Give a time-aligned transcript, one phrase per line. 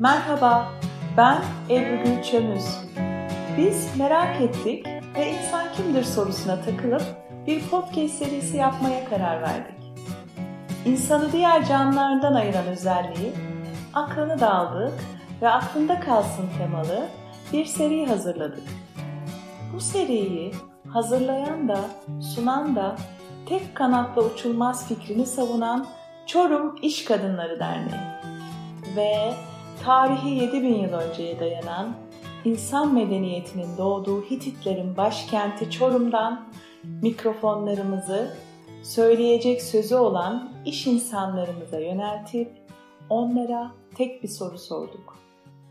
[0.00, 0.68] Merhaba,
[1.16, 1.38] ben
[1.70, 2.64] Ebru Gülçömüz.
[3.56, 4.86] Biz merak ettik
[5.16, 7.02] ve insan kimdir sorusuna takılıp
[7.46, 9.74] bir podcast serisi yapmaya karar verdik.
[10.84, 13.32] İnsanı diğer canlılardan ayıran özelliği,
[13.94, 14.90] aklını da
[15.42, 17.08] ve aklında kalsın temalı
[17.52, 18.64] bir seri hazırladık.
[19.74, 20.52] Bu seriyi
[20.92, 21.80] hazırlayan da
[22.34, 22.96] sunan da
[23.46, 25.86] tek kanatla uçulmaz fikrini savunan
[26.26, 28.00] Çorum İş Kadınları Derneği
[28.96, 29.34] ve
[29.84, 31.96] tarihi 7000 yıl önceye dayanan
[32.44, 36.48] insan medeniyetinin doğduğu Hititlerin başkenti Çorum'dan
[37.02, 38.34] mikrofonlarımızı
[38.82, 42.52] söyleyecek sözü olan iş insanlarımıza yöneltip
[43.10, 45.18] onlara tek bir soru sorduk.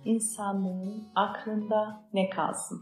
[0.05, 2.81] İnsanlığın aklında ne kalsın?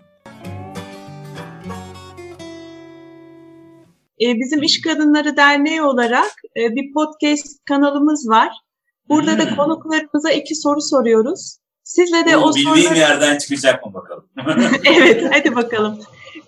[4.21, 8.64] Ee, bizim İş Kadınları Derneği olarak e, bir podcast kanalımız var.
[9.09, 9.39] Burada hmm.
[9.39, 11.57] da konuklarımıza iki soru soruyoruz.
[11.83, 12.97] Sizle de Bu, o bildiğim soruları...
[12.97, 14.29] yerden çıkacak mı bakalım?
[14.85, 15.99] evet, hadi bakalım.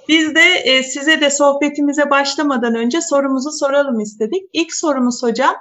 [0.09, 4.43] Biz de e, size de sohbetimize başlamadan önce sorumuzu soralım istedik.
[4.53, 5.55] İlk sorumuz hocam,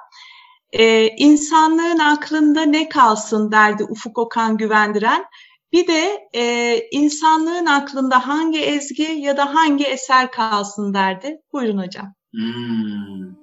[0.72, 5.24] e, insanlığın aklında ne kalsın derdi Ufuk Okan Güvendiren.
[5.72, 11.40] Bir de e, insanlığın aklında hangi ezgi ya da hangi eser kalsın derdi.
[11.52, 12.14] Buyurun hocam.
[12.34, 13.34] Hmm.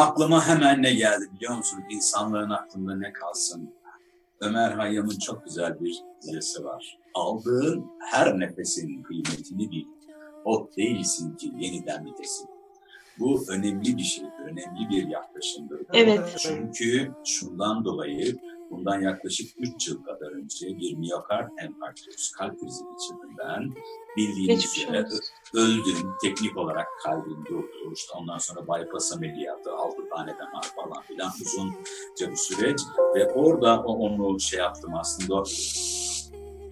[0.00, 1.84] Aklıma hemen ne geldi biliyor musun?
[1.90, 3.74] İnsanlığın aklında ne kalsın?
[4.40, 6.98] Ömer Hayyam'ın çok güzel bir dizisi var.
[7.14, 9.84] Aldığın her nefesin kıymetini bil.
[10.44, 12.48] Ot değilsin ki yeniden bitesin.
[13.18, 15.80] Bu önemli bir şey, önemli bir yaklaşımdır.
[15.92, 16.36] Evet.
[16.38, 18.38] Çünkü şundan dolayı
[18.70, 23.74] bundan yaklaşık 3 yıl kadar önce bir miyokard enfarktüsü kalp krizi geçirdim.
[24.16, 25.04] Bildiğiniz üzere
[25.54, 26.14] öldüm.
[26.22, 27.92] Teknik olarak kalbim durdu.
[27.94, 32.80] İşte ondan sonra bypass ameliyatı, 6 tane damar falan filan uzunca bir süreç.
[33.14, 35.42] Ve orada onu şey yaptım aslında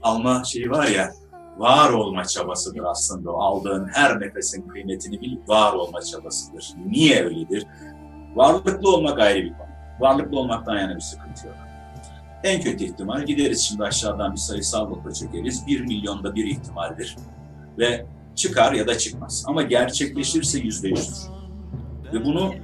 [0.02, 1.12] alma şeyi var ya
[1.58, 6.72] var olma çabasıdır aslında o aldığın her nefesin kıymetini bilip var olma çabasıdır.
[6.86, 7.66] Niye öyledir?
[8.34, 9.68] Varlıklı olmak ayrı bir konu.
[10.00, 11.56] Varlıklı olmaktan yana bir sıkıntı yok.
[12.44, 15.66] En kötü ihtimal gideriz şimdi aşağıdan bir sayısal boka çekeriz.
[15.66, 17.16] Bir milyonda bir ihtimaldir.
[17.78, 18.06] Ve
[18.36, 19.44] çıkar ya da çıkmaz.
[19.46, 21.28] Ama gerçekleşirse yüzde yüzdür.
[22.12, 22.54] Ve bunu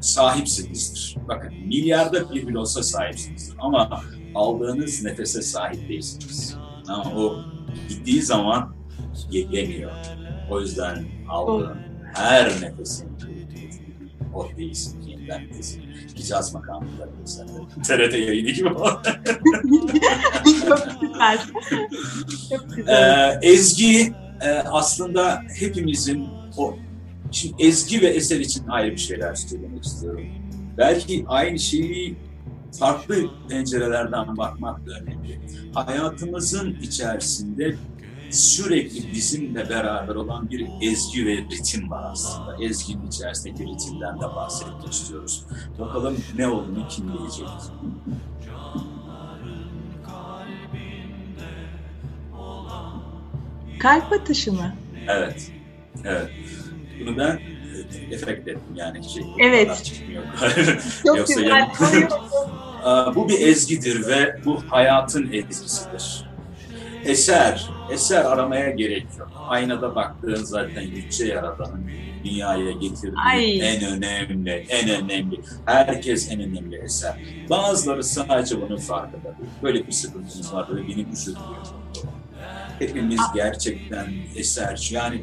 [0.00, 1.16] sahipsinizdir.
[1.28, 3.56] Bakın milyarda bir bile olsa sahipsinizdir.
[3.58, 4.02] Ama
[4.34, 6.56] aldığınız nefese sahip değilsiniz.
[6.88, 7.36] Ama o
[7.88, 8.74] gittiği zaman
[9.30, 9.92] gelemiyor.
[10.50, 11.76] O yüzden aldığın
[12.14, 13.10] her nefesin
[14.34, 15.82] o değilsin yeniden nefesin.
[16.16, 17.48] Hicaz makamında mesela.
[17.86, 19.02] TRT yayını gibi Çok
[21.00, 21.38] güzel.
[22.50, 23.38] Çok güzel.
[23.42, 26.76] Ee, Ezgi e, aslında hepimizin o
[27.32, 30.24] Şimdi ezgi ve eser için ayrı bir şeyler söylemek istiyorum.
[30.78, 32.16] Belki aynı şeyi
[32.78, 33.16] farklı
[33.48, 35.40] pencerelerden bakmak da önemli.
[35.74, 37.74] Hayatımızın içerisinde
[38.30, 42.56] sürekli bizimle beraber olan bir ezgi ve ritim var aslında.
[42.64, 45.44] Ezginin içerisindeki ritimden de bahsetmek istiyoruz.
[45.78, 47.48] Bakalım ne olduğunu kim bilecek?
[53.78, 54.74] Kalp atışı mı?
[55.08, 55.52] Evet.
[56.04, 56.30] Evet.
[57.00, 57.40] Bunu ben
[58.10, 59.24] e, efekt ettim yani şey.
[59.38, 59.84] Evet.
[59.84, 60.22] Çıkmıyor.
[61.06, 61.68] Çok Yoksa güzel.
[62.84, 66.29] Yani, bu bir ezgidir ve bu hayatın ezgisidir.
[67.04, 69.28] Eser, eser aramaya gerek yok.
[69.48, 71.90] Aynada baktığın zaten yüce yaradanın
[72.24, 73.74] dünyaya getirdiği Ay.
[73.74, 75.40] en önemli, en önemli.
[75.64, 77.14] Herkes en önemli eser.
[77.50, 81.40] Bazıları sadece bunun farkında Böyle bir sıkıntımız var, böyle benim üzüldüğüm.
[82.78, 84.06] Hepimiz gerçekten
[84.36, 84.88] eser.
[84.92, 85.22] Yani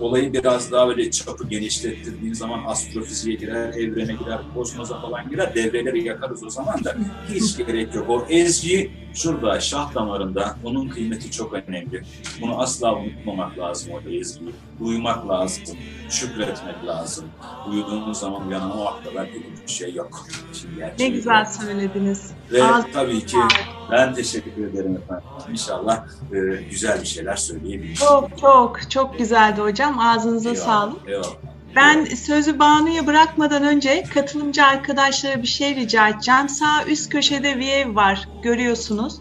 [0.00, 6.04] olayı biraz daha böyle çapı genişlettirdiğin zaman astrofiziğe girer, evrene girer, kozmoza falan girer, devreleri
[6.04, 6.96] yakarız o zaman da
[7.34, 8.10] hiç gerek yok.
[8.10, 12.02] O ezgi şurada şah damarında, onun kıymeti çok önemli.
[12.40, 14.50] Bunu asla unutmamak lazım o ezgiyi.
[14.80, 15.76] Duymak lazım,
[16.10, 17.24] şükretmek lazım.
[17.70, 19.26] Uyuduğumuz zaman uyanan o akla
[19.66, 20.26] bir şey yok.
[20.52, 21.48] Şimdi ne güzel yok.
[21.48, 22.30] söylediniz.
[22.52, 23.36] Ve Ağzı tabii ki
[23.90, 25.24] ben teşekkür ederim efendim.
[25.50, 26.38] İnşallah e,
[26.70, 27.94] güzel bir şeyler söyleyebilirim.
[27.94, 29.98] Çok çok çok güzeldi hocam.
[29.98, 31.08] Ağzınıza eyvallah, sağlık.
[31.08, 31.28] Eyvallah.
[31.76, 36.48] Ben sözü Banu'ya bırakmadan önce katılımcı arkadaşlara bir şey rica edeceğim.
[36.48, 39.20] Sağ üst köşede View var görüyorsunuz.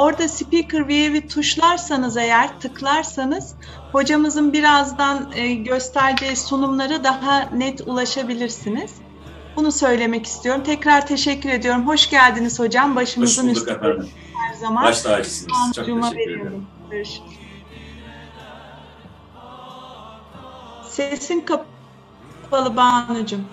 [0.00, 3.54] Orada Speaker View'i tuşlarsanız eğer tıklarsanız
[3.92, 8.94] hocamızın birazdan e, göstereceği sunumlara daha net ulaşabilirsiniz.
[9.56, 10.62] Bunu söylemek istiyorum.
[10.64, 11.86] Tekrar teşekkür ediyorum.
[11.88, 12.96] Hoş geldiniz hocam.
[12.96, 14.08] Başımızın Hoş üstünde efendim.
[14.34, 14.84] her zaman.
[14.84, 15.72] Baş tacısınız.
[15.76, 16.66] Çok teşekkür ederim.
[16.90, 17.22] Görüşürüz.
[20.88, 23.44] Sesin kapalı Banu'cum.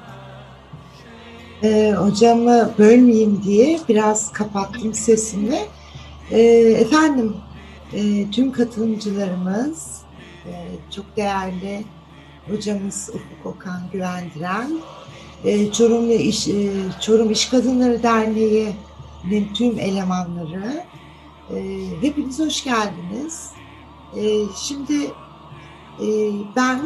[1.63, 5.59] Ee, hocamı bölmeyeyim diye biraz kapattım sesimi.
[6.31, 6.39] Ee,
[6.79, 7.35] efendim,
[7.93, 10.01] e, tüm katılımcılarımız,
[10.45, 10.51] e,
[10.95, 11.85] çok değerli
[12.49, 14.71] hocamız Ufuk Okan Güvendiren,
[15.43, 16.47] e, Çorum, İş,
[17.01, 20.83] Çorum İş Kadınları Derneği'nin tüm elemanları,
[21.55, 23.51] e, hepiniz hoş geldiniz.
[24.55, 25.11] Şimdi
[26.55, 26.81] ben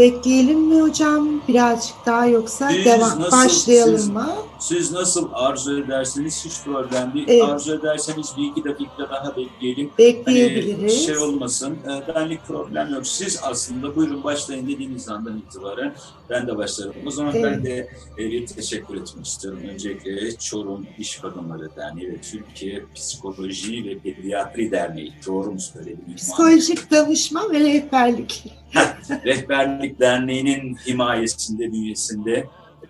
[0.00, 4.28] Bekleyelim mi hocam birazcık daha yoksa siz devam nasıl, başlayalım siz, mı?
[4.58, 7.26] Siz nasıl arzu ederseniz hiç problem değil.
[7.28, 7.42] Evet.
[7.42, 9.90] Arzu ederseniz bir iki dakika daha bekleyelim.
[9.98, 10.80] Bekleyebiliriz.
[10.80, 11.78] Hani şey olmasın.
[11.84, 13.06] E, benlik problem yok.
[13.06, 15.94] Siz aslında buyurun başlayın dediğiniz andan itibaren
[16.30, 16.94] ben de başlarım.
[17.06, 17.44] O zaman evet.
[17.44, 17.88] ben de
[18.18, 19.60] e, bir teşekkür etmek istiyorum.
[19.72, 25.12] Öncelikle Çorum İş Kadınları Derneği ve Türkiye Psikoloji ve Pediatri Derneği.
[25.26, 26.16] Doğru mu söyledim?
[26.16, 28.44] Psikolojik danışma ve rehberlik.
[29.24, 32.48] Rehberlik Derneği'nin himayesinde, bünyesinde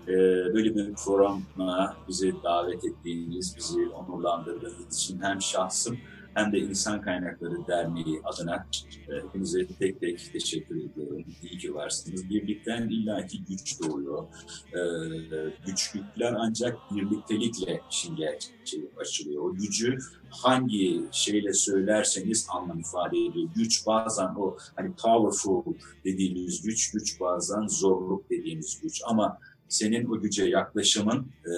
[0.08, 0.14] e,
[0.54, 5.98] böyle bir programa bizi davet ettiğiniz, bizi onurlandırdığınız için hem şahsım
[6.34, 8.66] hem de İnsan Kaynakları Derneği adına
[9.08, 11.24] e, hepinize tek tek teşekkür ediyorum.
[11.42, 12.30] İyi ki varsınız.
[12.30, 14.24] Birlikten illaki güç doğuyor.
[14.72, 14.80] E,
[15.66, 19.42] güçlükler ancak birliktelikle işin gerçeği açılıyor.
[19.42, 19.98] O gücü
[20.30, 23.48] hangi şeyle söylerseniz anlam ifade ediyor.
[23.54, 25.74] Güç bazen o hani powerful
[26.04, 29.02] dediğimiz güç, güç bazen zorluk dediğimiz güç.
[29.06, 29.38] Ama
[29.68, 31.54] senin o güce yaklaşımın e,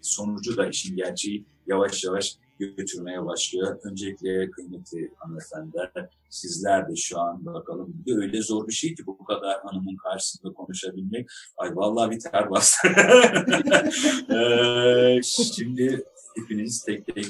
[0.00, 3.78] sonucu da işin gerçeği yavaş yavaş götürmeye başlıyor.
[3.84, 5.90] Öncelikle kıymetli hanımefendiler,
[6.30, 11.28] sizler de şu an bakalım öyle zor bir şey ki bu kadar hanımın karşısında konuşabilmek.
[11.56, 12.88] Ay vallahi bir ter bastı.
[14.34, 16.04] ee, şimdi
[16.36, 17.26] hepiniz tek tek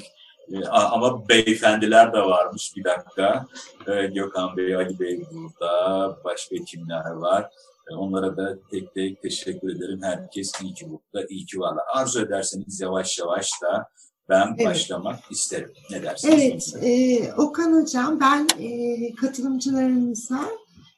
[0.51, 3.45] e, ama beyefendiler de varmış bir dakika.
[3.87, 6.17] Ee, Gökhan Bey, Ali Bey burada.
[6.23, 7.51] Başka kimler var?
[7.91, 9.99] Ee, onlara da tek tek teşekkür ederim.
[10.03, 11.83] Herkes iyi ki burada, iyi ki varlar.
[11.93, 13.89] Arzu ederseniz yavaş yavaş da
[14.29, 14.65] ben evet.
[14.65, 15.71] başlamak isterim.
[15.91, 16.75] Ne dersiniz?
[16.75, 20.49] Evet, e, Okan Hocam ben e, katılımcılarımıza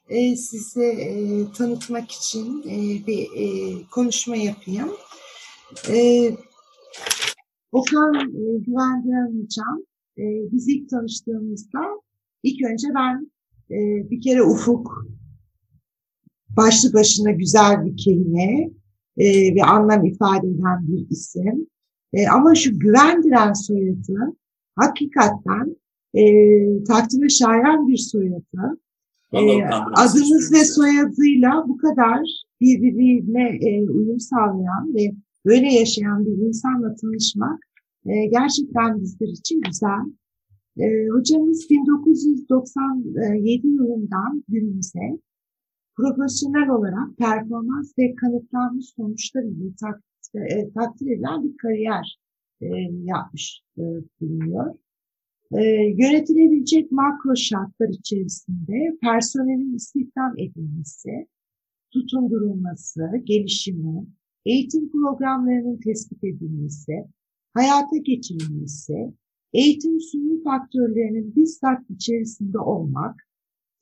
[0.09, 4.91] e, size e, tanıtmak için e, bir e, konuşma yapayım.
[5.89, 6.31] E,
[7.71, 9.83] Okan e, Güvendiren Hocam
[10.17, 11.79] e, biz ilk tanıştığımızda
[12.43, 13.31] ilk önce ben
[13.71, 15.05] e, bir kere Ufuk
[16.57, 18.69] başlı başına güzel bir kelime
[19.17, 21.67] e, ve anlam ifade eden bir isim.
[22.13, 24.35] E, ama şu güvendiren soyadı
[24.75, 25.75] hakikaten
[26.13, 26.23] e,
[26.83, 28.79] takdire şayan bir soyadı.
[29.33, 29.63] E,
[29.95, 32.19] adınız ve soyadıyla bu kadar
[32.61, 35.15] birbirine e, uyum sağlayan ve
[35.45, 37.59] böyle yaşayan bir insanla tanışmak
[38.05, 40.05] e, gerçekten bizler için güzel.
[40.77, 45.19] E, hocamız 1997 yılından günümüze
[45.95, 50.03] profesyonel olarak performans ve kanıtlanmış sonuçlar ile tak,
[50.35, 52.19] e, takdir edilen bir kariyer
[52.61, 52.67] e,
[53.03, 53.81] yapmış e,
[54.21, 54.75] bulunuyor.
[55.51, 55.61] E,
[55.97, 61.27] yönetilebilecek makro şartlar içerisinde personelin istihdam edilmesi,
[61.93, 64.07] tutundurulması, gelişimi,
[64.45, 67.05] eğitim programlarının tespit edilmesi,
[67.53, 69.13] hayata geçirilmesi,
[69.53, 73.15] eğitim sunum faktörlerinin bizzat içerisinde olmak,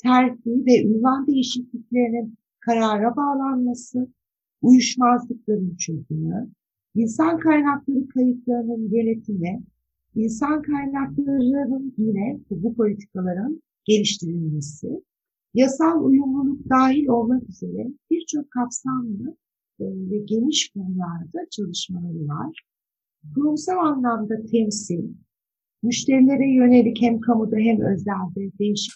[0.03, 4.07] terfi ve ünvan değişikliklerinin karara bağlanması,
[4.61, 6.49] uyuşmazlıkların çözümü,
[6.95, 9.63] insan kaynakları kayıtlarının yönetimi,
[10.15, 15.03] insan kaynaklarının yine bu politikaların geliştirilmesi,
[15.53, 19.35] yasal uyumluluk dahil olmak üzere birçok kapsamlı
[19.79, 22.63] e, ve geniş konularda çalışmaları var.
[23.35, 25.03] Kurumsal anlamda temsil,
[25.83, 28.93] müşterilere yönelik hem kamuda hem özelde değişik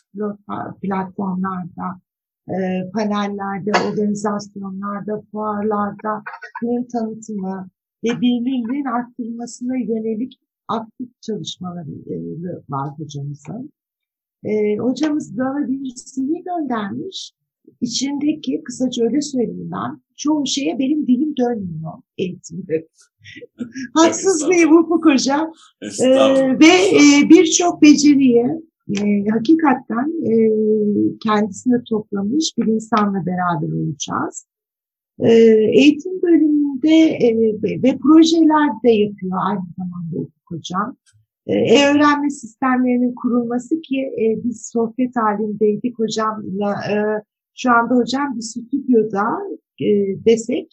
[0.82, 2.02] platformlarda,
[2.50, 2.56] e,
[2.94, 6.24] panellerde, organizasyonlarda, fuarlarda
[6.64, 7.70] ürün tanıtımı
[8.04, 12.16] ve bilinirliğin arttırılmasına yönelik aktif çalışmaları e,
[12.70, 13.72] var hocamızın.
[14.44, 17.34] E, hocamız bana bir CV göndermiş.
[17.82, 22.88] İçindeki, kısaca öyle söyleyeyim ben, çoğu şeye benim dilim dönmüyor eğitimde.
[23.94, 25.54] Haksız mıyım Ufuk Hocam?
[25.82, 28.46] Ee, ve e, birçok beceriyi
[28.90, 30.36] e, hakikaten e,
[31.24, 34.48] kendisine toplamış bir insanla beraber olacağız.
[35.20, 35.32] E,
[35.80, 37.36] eğitim bölümünde e,
[37.84, 40.98] ve projeler de yapıyor aynı zamanda Ufuk Hocam.
[41.48, 46.76] E-öğrenme sistemlerinin kurulması ki e, biz sohbet halindeydik hocamla.
[46.92, 46.96] E,
[47.56, 49.26] şu anda hocam bir stüdyoda
[49.82, 49.88] e,
[50.26, 50.72] desek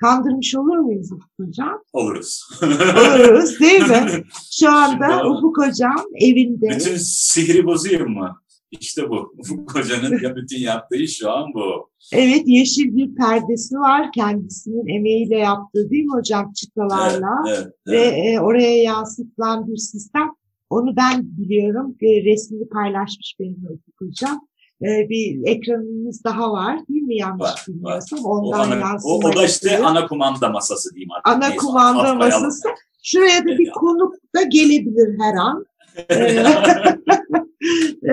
[0.00, 1.82] kandırmış olur muyuz Ufuk Hocam?
[1.92, 2.48] Oluruz.
[2.62, 4.24] Oluruz değil mi?
[4.50, 6.68] Şu anda Ufuk Hocam evinde.
[6.70, 8.36] Bütün sihri bozayım mı?
[8.80, 9.34] İşte bu.
[9.50, 11.90] Bu kocanın ya bütün yaptığı şu an bu.
[12.12, 17.98] Evet yeşil bir perdesi var kendisinin emeğiyle yaptığı değil mi hocam çıtalarla evet, evet, ve
[17.98, 18.40] evet.
[18.40, 20.30] oraya yansıtılan bir sistem.
[20.70, 21.96] Onu ben biliyorum.
[22.02, 24.40] Resmini paylaşmış benim Ufuk hocam.
[24.80, 28.18] Bir ekranımız daha var değil mi yanlış var, bilmiyorsam.
[28.24, 31.28] Ondan o, ana, o, o da işte ana kumanda masası diyeyim artık.
[31.28, 32.68] Ana Neyse, kumanda masası.
[33.02, 35.66] Şuraya da bir konuk da gelebilir her an.
[35.96, 36.14] Ee,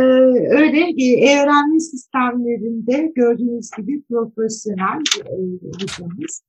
[0.50, 0.82] öyle
[1.42, 6.44] öğrenme sistemlerinde gördüğünüz gibi profesyonel bir hocamız.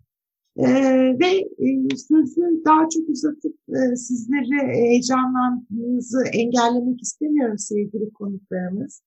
[0.57, 9.03] Ee, ve e, sözü daha çok uzatıp e, sizleri heyecanlandığınızı engellemek istemiyorum sevgili konuklarımız.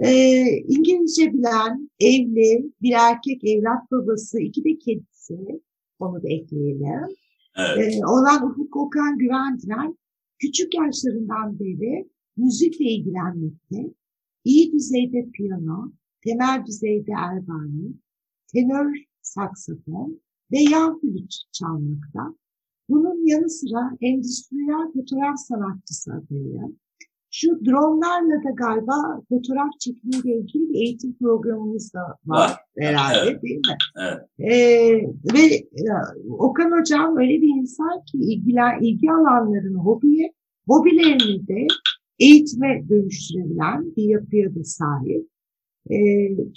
[0.00, 5.38] Ee, İngilizce bilen, evli, bir erkek evlat babası, iki de kedisi,
[5.98, 7.16] onu da ekleyelim.
[7.56, 7.94] Evet.
[7.94, 9.98] Ee, olan Ufuk Okan Güvendiren
[10.38, 13.94] küçük yaşlarından beri müzikle ilgilenmekte,
[14.44, 15.92] iyi düzeyde piyano,
[16.24, 17.92] temel düzeyde erbani,
[18.52, 20.20] tenör saksafon
[20.52, 22.34] ve yan flüt çalmakta.
[22.88, 26.76] Bunun yanı sıra endüstriyel fotoğraf sanatçısı adayı.
[27.38, 32.56] Şu dronlarla da galiba fotoğraf çekimiyle ilgili bir eğitim programımız da var, var.
[32.78, 33.42] herhalde evet.
[33.42, 33.76] değil mi?
[34.00, 34.52] Evet.
[34.52, 34.92] Ee,
[35.34, 35.84] ve e,
[36.28, 40.32] Okan Hocam öyle bir insan ki ilgiler, ilgi alanlarını hobiye,
[40.68, 41.66] hobilerini de
[42.18, 45.28] eğitime dönüştürülen bir yapıya da sahip.
[45.90, 45.96] E,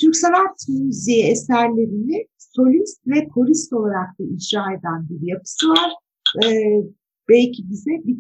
[0.02, 5.92] Türk sanat müziği eserlerini solist ve korist olarak da icra eden bir yapısı var.
[6.46, 6.50] E,
[7.30, 8.18] belki bize bir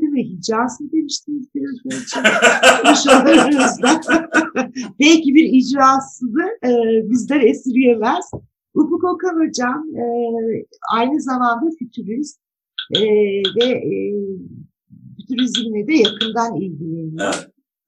[0.00, 0.24] değil mi?
[0.24, 2.20] Hicaz mı demiştiniz biraz önce?
[5.00, 6.70] belki bir icrasını e,
[7.10, 8.30] bizden esirgemez.
[8.74, 10.04] Ufuk Okan Hocam e,
[10.94, 12.40] aynı zamanda fütürist
[12.96, 13.00] e,
[13.56, 14.14] ve e,
[15.28, 17.34] turizmle de yakından ilgileniyor.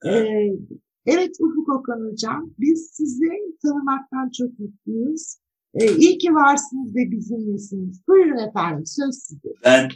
[0.05, 0.59] Evet.
[1.07, 3.29] Evet Ufuk Okan Hocam, biz sizi
[3.62, 5.37] tanımaktan çok mutluyuz.
[5.75, 8.02] Ee, iyi ki varsınız ve bizimlesiniz.
[8.09, 9.49] Buyurun efendim, söz size.
[9.64, 9.88] Ben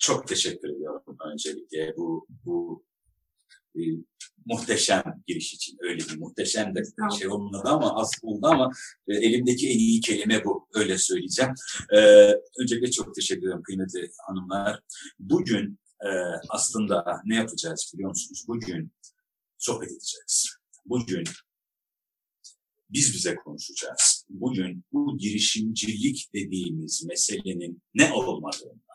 [0.00, 2.84] çok teşekkür ediyorum öncelikle bu, bu
[3.76, 3.80] e,
[4.46, 5.78] muhteşem giriş için.
[5.80, 6.82] Öyle bir muhteşem de
[7.18, 8.70] şey olmadı ama aslında ama
[9.08, 10.68] e, elimdeki en iyi kelime bu.
[10.74, 11.52] Öyle söyleyeceğim.
[11.96, 11.98] E,
[12.58, 14.80] öncelikle çok teşekkür ederim kıymetli hanımlar.
[15.18, 16.08] Bugün e,
[16.48, 18.44] aslında ne yapacağız biliyor musunuz?
[18.48, 18.92] Bugün
[19.58, 20.56] sohbet edeceğiz.
[20.86, 21.24] Bugün
[22.90, 24.26] biz bize konuşacağız.
[24.28, 28.89] Bugün bu girişimcilik dediğimiz meselenin ne olmadığından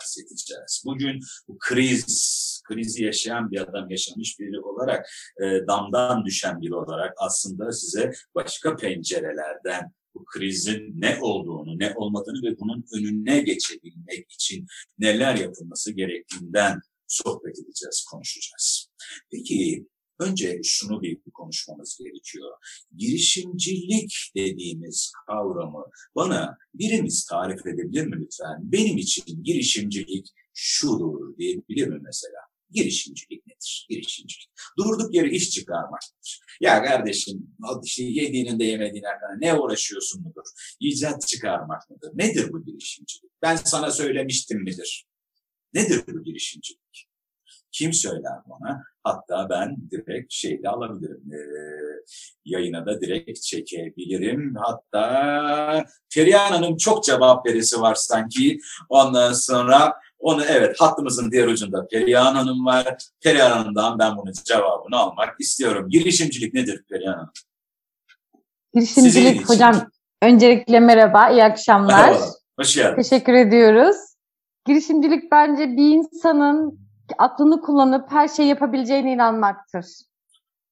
[0.00, 0.82] bahsedeceğiz.
[0.86, 5.10] Bugün bu kriz, krizi yaşayan bir adam, yaşamış biri olarak,
[5.42, 12.50] e, damdan düşen biri olarak aslında size başka pencerelerden bu krizin ne olduğunu, ne olmadığını
[12.50, 14.66] ve bunun önüne geçebilmek için
[14.98, 18.90] neler yapılması gerektiğinden sohbet edeceğiz, konuşacağız.
[19.30, 19.86] Peki
[20.20, 22.50] önce şunu bir konuşmamız gerekiyor.
[22.96, 25.84] Girişimcilik dediğimiz kavramı
[26.16, 28.58] bana birimiz tarif edebilir mi lütfen?
[28.62, 32.38] Benim için girişimcilik şudur diyebilir mi mesela?
[32.70, 33.86] Girişimcilik nedir?
[33.90, 34.50] Girişimcilik.
[34.78, 36.40] Durduk yere iş çıkarmaktır.
[36.60, 40.76] Ya kardeşim işte yediğinin de yemediğine kadar ne uğraşıyorsun mudur?
[40.80, 42.10] İcat çıkarmak mıdır?
[42.14, 43.32] Nedir bu girişimcilik?
[43.42, 45.06] Ben sana söylemiştim midir?
[45.74, 47.08] Nedir bu girişimcilik?
[47.72, 48.82] Kim söyler bana?
[49.04, 51.32] Hatta ben direkt şeyde alabilirim.
[51.32, 51.40] E,
[52.44, 54.54] yayına da direkt çekebilirim.
[54.58, 58.58] Hatta Perihan Hanım çok cevap verisi var sanki.
[58.88, 62.96] Ondan sonra onu evet hattımızın diğer ucunda Perihan Hanım var.
[63.20, 65.88] Perihan Hanım'dan ben bunun cevabını almak istiyorum.
[65.90, 67.32] Girişimcilik nedir Perihan Hanım?
[68.74, 69.90] Girişimcilik hocam
[70.22, 72.10] öncelikle merhaba, iyi akşamlar.
[72.10, 72.24] Merhaba,
[72.58, 73.08] hoş geldiniz.
[73.08, 73.96] Teşekkür ediyoruz.
[74.66, 79.86] Girişimcilik bence bir insanın aklını kullanıp her şey yapabileceğine inanmaktır.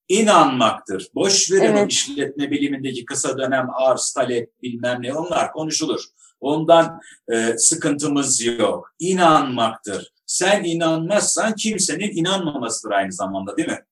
[0.08, 1.08] İnanmaktır.
[1.14, 1.92] Boş verin evet.
[1.92, 6.00] işletme bilimindeki kısa dönem arz, talep bilmem ne onlar konuşulur.
[6.40, 7.00] Ondan
[7.32, 8.94] e, sıkıntımız yok.
[8.98, 10.12] İnanmaktır.
[10.26, 13.84] Sen inanmazsan kimsenin inanmamasıdır aynı zamanda değil mi?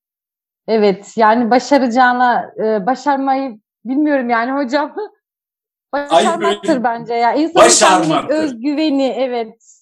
[0.69, 4.97] Evet yani başaracağına e, başarmayı bilmiyorum yani hocam.
[5.93, 7.35] Başarmaktır Ay, bence ya.
[7.35, 8.35] İnsanın başarmaktır.
[8.35, 9.75] özgüveni evet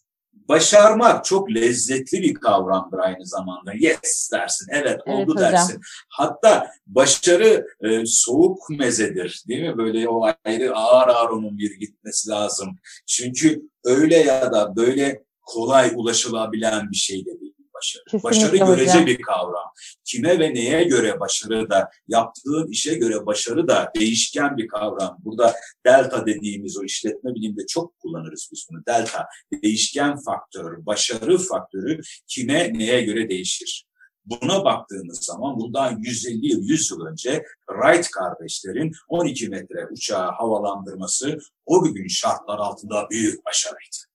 [0.49, 3.73] başarmak çok lezzetli bir kavramdır aynı zamanda.
[3.73, 5.53] Yes dersin, evet, evet oldu hocam.
[5.53, 5.81] dersin.
[6.09, 9.79] Hatta başarı e, soğuk mezedir değil mi?
[9.79, 12.79] Böyle o ayrı ağır ağır onun bir gitmesi lazım.
[13.07, 17.44] Çünkü öyle ya da böyle kolay ulaşılabilen bir şey de değil
[17.85, 18.05] başarı.
[18.11, 18.69] Kesinlikle başarı hocam.
[18.69, 19.71] görece bir kavram.
[20.05, 25.19] Kime ve neye göre başarı da, yaptığın işe göre başarı da değişken bir kavram.
[25.25, 25.55] Burada
[25.87, 28.83] delta dediğimiz o işletme biliminde çok kullanırız biz bunu.
[28.89, 29.27] Delta,
[29.63, 33.87] değişken faktör, başarı faktörü kime neye göre değişir.
[34.25, 41.39] Buna baktığımız zaman bundan 150 yıl, 100 yıl önce Wright kardeşlerin 12 metre uçağı havalandırması
[41.67, 44.14] o gün şartlar altında büyük başarıydı.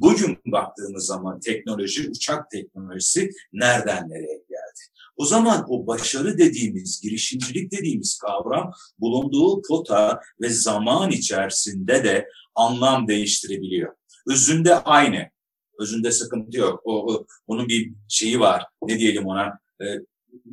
[0.00, 4.80] Bugün baktığımız zaman teknoloji, uçak teknolojisi nereden nereye geldi?
[5.16, 13.08] O zaman o başarı dediğimiz, girişimcilik dediğimiz kavram bulunduğu kota ve zaman içerisinde de anlam
[13.08, 13.94] değiştirebiliyor.
[14.28, 15.30] Özünde aynı.
[15.78, 16.80] Özünde sıkıntı yok.
[16.84, 18.64] O, o onun bir şeyi var.
[18.82, 19.58] Ne diyelim ona?
[19.80, 19.84] E,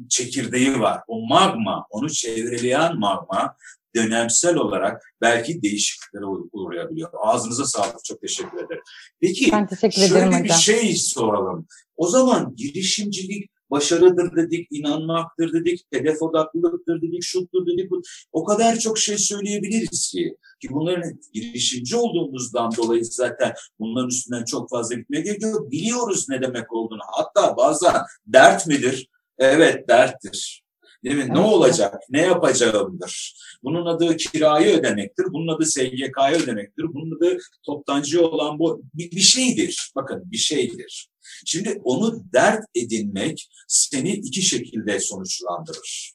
[0.10, 1.02] çekirdeği var.
[1.08, 3.56] O magma, onu çevreleyen magma
[3.96, 7.10] dönemsel olarak belki değişikliklere uğrayabiliyor.
[7.14, 8.06] Ağzınıza sağlık.
[8.06, 8.84] Çok teşekkür ederim.
[9.22, 10.58] Peki ben teşekkür şöyle ederim bir hocam.
[10.58, 11.68] şey soralım.
[11.98, 17.92] O zaman girişimcilik başarıdır dedik, inanmaktır dedik, hedef odaklılıktır dedik, şuttur dedik.
[18.32, 20.36] O kadar çok şey söyleyebiliriz ki.
[20.62, 25.72] Ki bunların girişimci olduğumuzdan dolayı zaten bunların üstünden çok fazla gitmeye gerek yok.
[25.72, 27.02] Biliyoruz ne demek olduğunu.
[27.12, 27.96] Hatta bazen
[28.28, 29.10] dert midir?
[29.38, 30.65] Evet derttir.
[31.06, 31.34] Değil mi?
[31.34, 31.96] Ne olacak?
[32.10, 33.36] Ne yapacağımdır?
[33.64, 35.26] Bunun adı kirayı ödemektir.
[35.34, 36.84] Bunun adı SGK'yı ödemektir.
[36.94, 39.92] Bunun adı toptancı olan bu bir, bir şeydir.
[39.96, 41.10] Bakın bir şeydir.
[41.46, 46.14] Şimdi onu dert edinmek seni iki şekilde sonuçlandırır.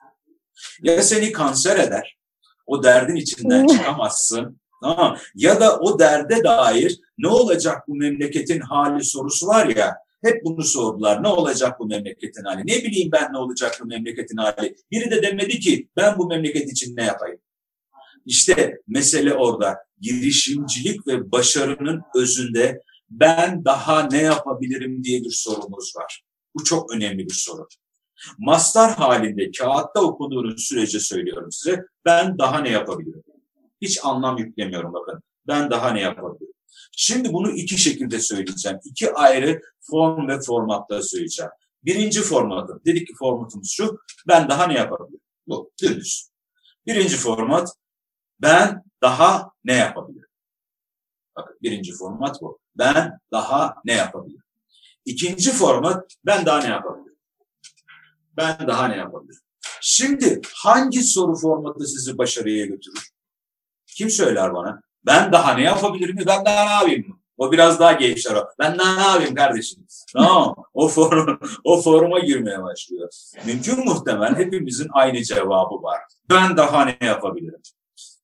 [0.82, 2.16] Ya seni kanser eder,
[2.66, 4.60] o derdin içinden çıkamazsın.
[4.82, 5.16] Tamam.
[5.34, 10.62] Ya da o derde dair ne olacak bu memleketin hali sorusu var ya, hep bunu
[10.62, 11.22] sordular.
[11.22, 12.60] Ne olacak bu memleketin hali?
[12.60, 14.76] Ne bileyim ben ne olacak bu memleketin hali?
[14.90, 17.38] Biri de demedi ki ben bu memleket için ne yapayım?
[18.26, 19.78] İşte mesele orada.
[20.00, 26.22] Girişimcilik ve başarının özünde ben daha ne yapabilirim diye bir sorumuz var.
[26.54, 27.68] Bu çok önemli bir soru.
[28.38, 33.22] Mastar halinde kağıtta okuduğunuz sürece söylüyorum size ben daha ne yapabilirim?
[33.80, 35.22] Hiç anlam yüklemiyorum bakın.
[35.46, 36.39] Ben daha ne yapabilirim?
[36.96, 38.78] Şimdi bunu iki şekilde söyleyeceğim.
[38.84, 41.50] İki ayrı form ve formatta söyleyeceğim.
[41.84, 43.98] Birinci formatı, dedik ki formatımız şu,
[44.28, 45.20] ben daha ne yapabilirim?
[45.46, 46.30] Bu, dümdüz.
[46.86, 47.68] Birinci format,
[48.40, 50.28] ben daha ne yapabilirim?
[51.36, 52.60] Bakın birinci format bu.
[52.78, 54.42] Ben daha ne yapabilirim?
[55.04, 57.16] İkinci format, ben daha ne yapabilirim?
[58.36, 59.40] Ben daha ne yapabilirim?
[59.80, 63.10] Şimdi hangi soru formatı sizi başarıya götürür?
[63.86, 64.82] Kim söyler bana?
[65.06, 66.16] Ben daha ne yapabilirim?
[66.26, 67.20] Ben daha ne yapayım?
[67.38, 68.44] O biraz daha gevşer o.
[68.58, 69.86] Ben ne yapayım kardeşim?
[70.12, 73.08] Tamam O, forum, o foruma girmeye başlıyor.
[73.46, 76.00] Mümkün muhtemel hepimizin aynı cevabı var.
[76.30, 77.60] Ben daha ne yapabilirim?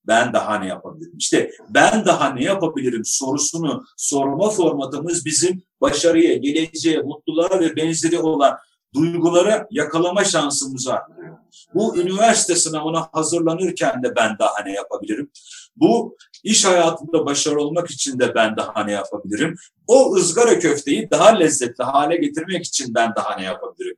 [0.06, 1.14] Ben daha ne yapabilirim?
[1.18, 8.58] İşte ben daha ne yapabilirim sorusunu sorma formatımız bizim başarıya, geleceğe, mutluluğa ve benzeri olan
[8.94, 11.36] duyguları yakalama şansımızı arttırıyor.
[11.74, 15.30] Bu üniversite sınavına hazırlanırken de ben daha ne yapabilirim?
[15.76, 19.56] Bu iş hayatında başarılı olmak için de ben daha ne yapabilirim?
[19.86, 23.96] O ızgara köfteyi daha lezzetli hale getirmek için ben daha ne yapabilirim?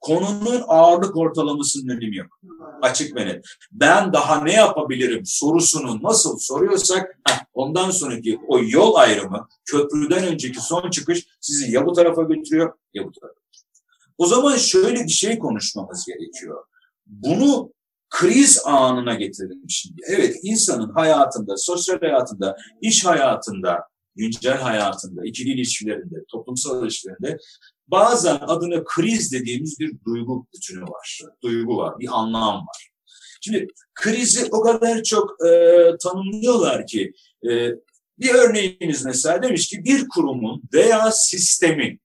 [0.00, 2.40] Konunun ağırlık ortalamasının önemi yok.
[2.82, 3.42] Açık ve.
[3.72, 7.18] Ben daha ne yapabilirim sorusunu nasıl soruyorsak
[7.54, 13.04] ondan sonraki o yol ayrımı köprüden önceki son çıkış sizi ya bu tarafa götürüyor ya
[13.04, 13.40] bu tarafa.
[14.18, 16.64] O zaman şöyle bir şey konuşmamız gerekiyor.
[17.06, 17.73] Bunu
[18.14, 20.02] kriz anına getirelim şimdi.
[20.08, 23.78] Evet insanın hayatında, sosyal hayatında, iş hayatında,
[24.16, 27.38] güncel hayatında, ikili ilişkilerinde, toplumsal ilişkilerinde
[27.88, 31.20] bazen adına kriz dediğimiz bir duygu bütünü var.
[31.42, 32.90] Duygu var, bir anlam var.
[33.40, 35.50] Şimdi krizi o kadar çok e,
[36.02, 37.12] tanımlıyorlar ki
[37.50, 37.70] e,
[38.18, 42.00] bir örneğimiz mesela demiş ki bir kurumun veya sistemin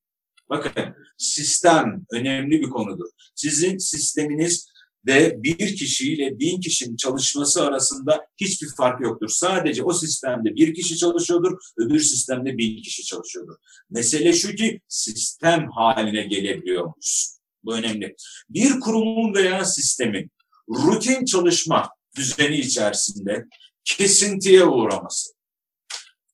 [0.50, 3.10] bakın sistem önemli bir konudur.
[3.36, 4.69] Sizin sisteminiz
[5.08, 9.30] ve bir kişiyle bin kişinin çalışması arasında hiçbir fark yoktur.
[9.30, 13.56] Sadece o sistemde bir kişi çalışıyordur, öbür sistemde bin kişi çalışıyordur.
[13.90, 17.28] Mesele şu ki sistem haline gelebiliyormuş.
[17.64, 18.16] Bu önemli.
[18.50, 20.32] Bir kurumun veya sistemin
[20.70, 23.46] rutin çalışma düzeni içerisinde
[23.86, 25.34] kesintiye uğraması,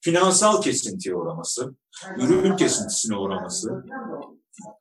[0.02, 1.76] finansal kesintiye uğraması,
[2.18, 3.84] ürün kesintisine uğraması,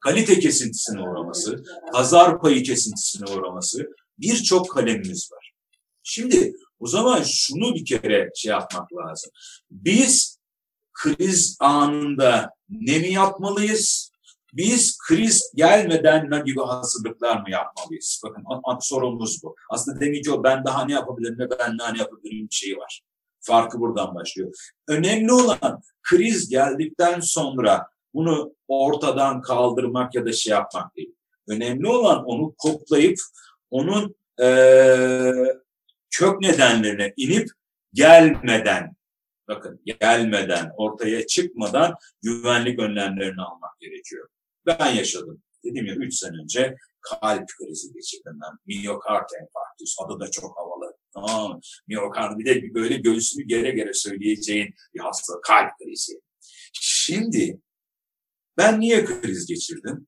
[0.01, 5.53] kalite kesintisine uğraması, pazar payı kesintisine uğraması birçok kalemimiz var.
[6.03, 9.31] Şimdi o zaman şunu bir kere şey yapmak lazım.
[9.71, 10.39] Biz
[10.93, 14.11] kriz anında ne mi yapmalıyız?
[14.53, 18.21] Biz kriz gelmeden ne gibi hazırlıklar mı yapmalıyız?
[18.25, 18.45] Bakın
[18.81, 19.55] sorumuz bu.
[19.71, 23.03] Aslında demince o ben daha ne yapabilirim ve ben daha ne yapabilirim bir şey var.
[23.41, 24.53] Farkı buradan başlıyor.
[24.89, 31.15] Önemli olan kriz geldikten sonra bunu ortadan kaldırmak ya da şey yapmak değil.
[31.49, 33.19] Önemli olan onu koplayıp
[33.71, 34.49] onun e,
[36.11, 37.49] kök nedenlerine inip
[37.93, 38.97] gelmeden
[39.49, 44.29] bakın gelmeden ortaya çıkmadan güvenlik önlemlerini almak gerekiyor.
[44.67, 45.43] Ben yaşadım.
[45.65, 48.59] Dedim ya 3 sene önce kalp krizi geçirdim ben.
[48.67, 49.97] Miyokard enfarktüs.
[50.05, 50.97] Adı da çok havalı.
[51.15, 55.45] Tamam Miyokard bir de böyle göğsünü gere gere söyleyeceğin bir hastalık.
[55.45, 56.21] Kalp krizi.
[56.73, 57.61] Şimdi
[58.59, 60.07] ben niye kriz geçirdim?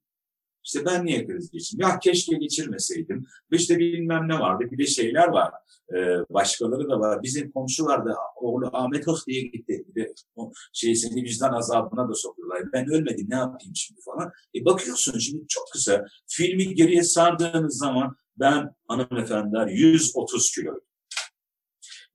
[0.65, 1.89] İşte ben niye kriz geçirdim?
[1.89, 3.27] Ya keşke geçirmeseydim.
[3.53, 4.65] İşte bilmem ne vardı.
[4.71, 5.53] Bir de şeyler var.
[5.95, 7.23] Ee, başkaları da var.
[7.23, 9.85] Bizim komşular da oğlu Ahmet Hıh diye gitti.
[9.89, 12.63] Bir de o şey seni vicdan azabına da sokuyorlar.
[12.73, 14.33] Ben ölmedim ne yapayım şimdi falan.
[14.55, 16.07] E bakıyorsun şimdi çok kısa.
[16.27, 20.81] Filmi geriye sardığınız zaman ben hanımefendiler 130 kilo.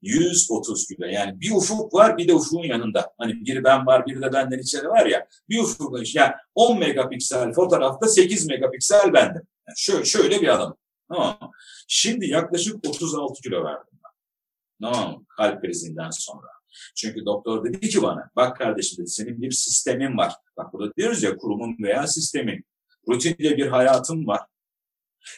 [0.02, 1.06] 130 kilo.
[1.06, 3.12] Yani bir ufuk var bir de ufuğun yanında.
[3.18, 5.26] Hani biri ben var biri de benden içeri var ya.
[5.48, 9.42] Bir ufuk yani 10 megapiksel fotoğrafta 8 megapiksel bendim.
[9.68, 10.76] Yani şöyle, şöyle bir adam.
[11.08, 11.52] Tamam
[11.88, 14.12] Şimdi yaklaşık 36 kilo verdim ben.
[14.92, 16.46] Tamam Kalp krizinden sonra.
[16.96, 20.32] Çünkü doktor dedi ki bana bak kardeşim dedi senin bir sistemin var.
[20.56, 22.64] Bak burada diyoruz ya kurumun veya sistemin.
[23.08, 24.40] Rutinle bir hayatın var.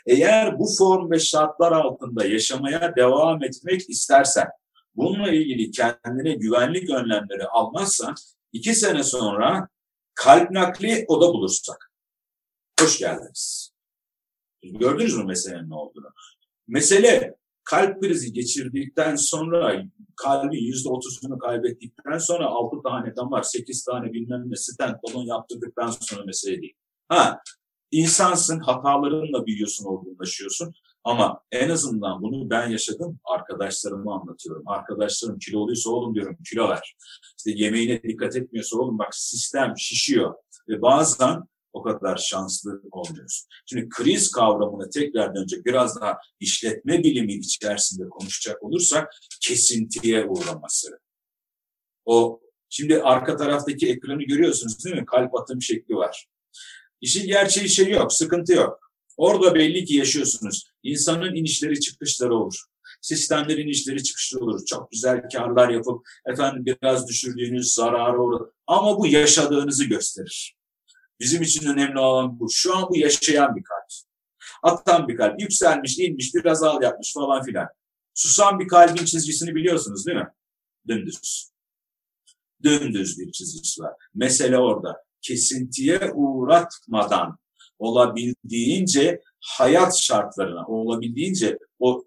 [0.06, 4.48] Eğer bu form ve şartlar altında yaşamaya devam etmek istersen,
[4.96, 8.14] bununla ilgili kendine güvenlik önlemleri almazsan,
[8.52, 9.68] iki sene sonra
[10.14, 11.92] kalp nakli oda bulursak.
[12.80, 13.74] Hoş geldiniz.
[14.62, 16.08] Gördünüz mü meselenin ne olduğunu?
[16.68, 19.82] Mesele kalp krizi geçirdikten sonra
[20.16, 25.90] kalbin yüzde otuzunu kaybettikten sonra altı tane damar, sekiz tane bilmem ne stent balon yaptırdıktan
[25.90, 26.74] sonra mesele değil.
[27.08, 27.40] Ha,
[27.94, 30.74] insansın, hatalarınla büyüyorsun, olgunlaşıyorsun.
[31.04, 34.68] Ama en azından bunu ben yaşadım, arkadaşlarıma anlatıyorum.
[34.68, 36.96] Arkadaşlarım kiloluysa oğlum diyorum kilo ver.
[37.38, 40.34] İşte yemeğine dikkat etmiyorsa oğlum bak sistem şişiyor.
[40.68, 43.48] Ve bazen o kadar şanslı olmuyorsun.
[43.66, 50.98] Şimdi kriz kavramını tekrar dönecek biraz daha işletme bilimi içerisinde konuşacak olursak kesintiye uğraması.
[52.04, 55.06] O şimdi arka taraftaki ekranı görüyorsunuz değil mi?
[55.06, 56.26] Kalp atım şekli var.
[57.04, 58.92] İşin gerçeği şey yok, sıkıntı yok.
[59.16, 60.70] Orada belli ki yaşıyorsunuz.
[60.82, 62.64] İnsanın inişleri çıkışları olur.
[63.00, 64.64] Sistemlerin inişleri çıkışları olur.
[64.66, 68.48] Çok güzel karlar yapıp efendim biraz düşürdüğünüz zararı olur.
[68.66, 70.56] Ama bu yaşadığınızı gösterir.
[71.20, 72.50] Bizim için önemli olan bu.
[72.50, 73.90] Şu an bu yaşayan bir kalp.
[74.62, 75.40] Atan bir kalp.
[75.40, 77.68] Yükselmiş, inmiş, biraz al yapmış falan filan.
[78.14, 80.28] Susan bir kalbin çizgisini biliyorsunuz değil mi?
[80.88, 81.50] Dümdüz.
[82.62, 83.92] Dümdüz bir çizgisi var.
[84.14, 87.38] Mesele orada kesintiye uğratmadan
[87.78, 92.04] olabildiğince hayat şartlarına, olabildiğince o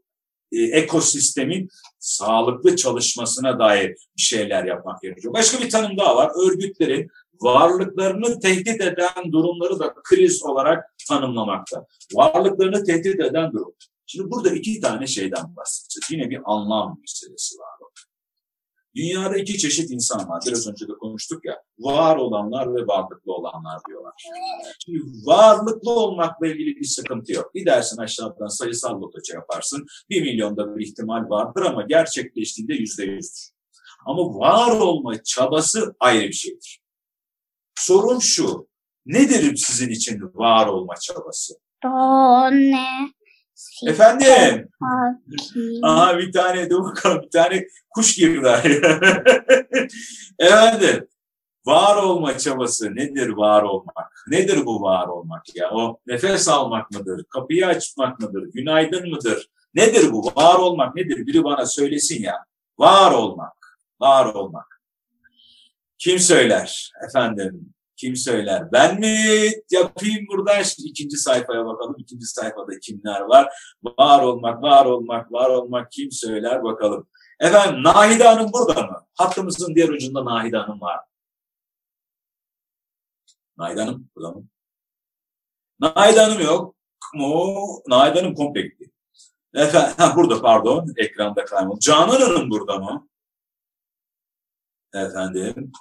[0.52, 5.34] e, ekosistemin sağlıklı çalışmasına dair bir şeyler yapmak gerekiyor.
[5.34, 6.32] Başka bir tanım daha var.
[6.48, 7.08] Örgütlerin
[7.42, 11.86] varlıklarını tehdit eden durumları da kriz olarak tanımlamakta.
[12.14, 13.74] Varlıklarını tehdit eden durum.
[14.06, 16.12] Şimdi burada iki tane şeyden bahsedeceğiz.
[16.12, 17.77] Yine bir anlam meselesi var.
[18.98, 20.44] Dünyada iki çeşit insan var.
[20.48, 21.64] Biraz önce de konuştuk ya.
[21.80, 24.14] Var olanlar ve varlıklı olanlar diyorlar.
[24.86, 27.52] Şimdi varlıklı olmakla ilgili bir sıkıntı yok.
[27.56, 29.86] Gidersin aşağıdan sayısal lotoça yaparsın.
[30.10, 33.50] Bir milyonda bir ihtimal vardır ama gerçekleştiğinde yüzde yüzdür.
[34.06, 36.80] Ama var olma çabası ayrı bir şeydir.
[37.76, 38.68] Sorun şu.
[39.06, 41.54] Nedir sizin için var olma çabası?
[41.84, 41.90] Do,
[42.52, 43.12] ne,
[43.88, 44.70] Efendim.
[45.84, 48.48] Aha bir tane dur bakalım bir tane kuş girdi
[50.39, 51.08] Efendim.
[51.65, 54.24] Var olma çabası nedir var olmak?
[54.28, 55.72] Nedir bu var olmak ya?
[55.72, 57.26] O nefes almak mıdır?
[57.30, 58.43] Kapıyı açmak mıdır?
[58.54, 59.50] Günaydın mıdır?
[59.74, 60.32] Nedir bu?
[60.36, 61.28] Var olmak nedir?
[61.28, 62.46] Biri bana söylesin ya.
[62.80, 63.80] Var olmak.
[64.00, 64.82] Var olmak.
[65.98, 66.91] Kim söyler?
[67.08, 68.72] Efendim kim söyler?
[68.72, 69.18] Ben mi
[69.72, 70.64] yapayım burada?
[70.64, 71.96] Şimdi ikinci sayfaya bakalım.
[72.00, 73.54] İkinci sayfada kimler var?
[73.84, 77.08] Var olmak, var olmak, var olmak kim söyler bakalım.
[77.40, 79.06] Efendim Nahide Hanım burada mı?
[79.16, 81.00] Hattımızın diğer ucunda Nahide Hanım var.
[83.58, 84.48] Nahide Hanım burada mı?
[85.80, 86.76] Nahide Hanım yok
[87.14, 87.82] mu?
[87.88, 88.92] Nahide Hanım komple gitti.
[89.54, 90.94] Efendim, burada pardon.
[90.98, 91.80] Ekranda kayboldu.
[91.80, 93.08] Canan Hanım burada mı?
[94.94, 95.72] Efendim.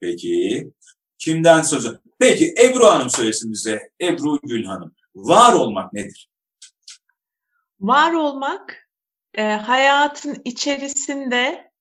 [0.00, 0.72] Peki.
[1.18, 2.00] Kimden sözü?
[2.18, 3.90] Peki Ebru Hanım söylesin bize.
[4.00, 4.94] Ebru Gül Hanım.
[5.14, 6.28] Var olmak nedir?
[7.80, 8.88] Var olmak
[9.34, 11.72] e, hayatın içerisinde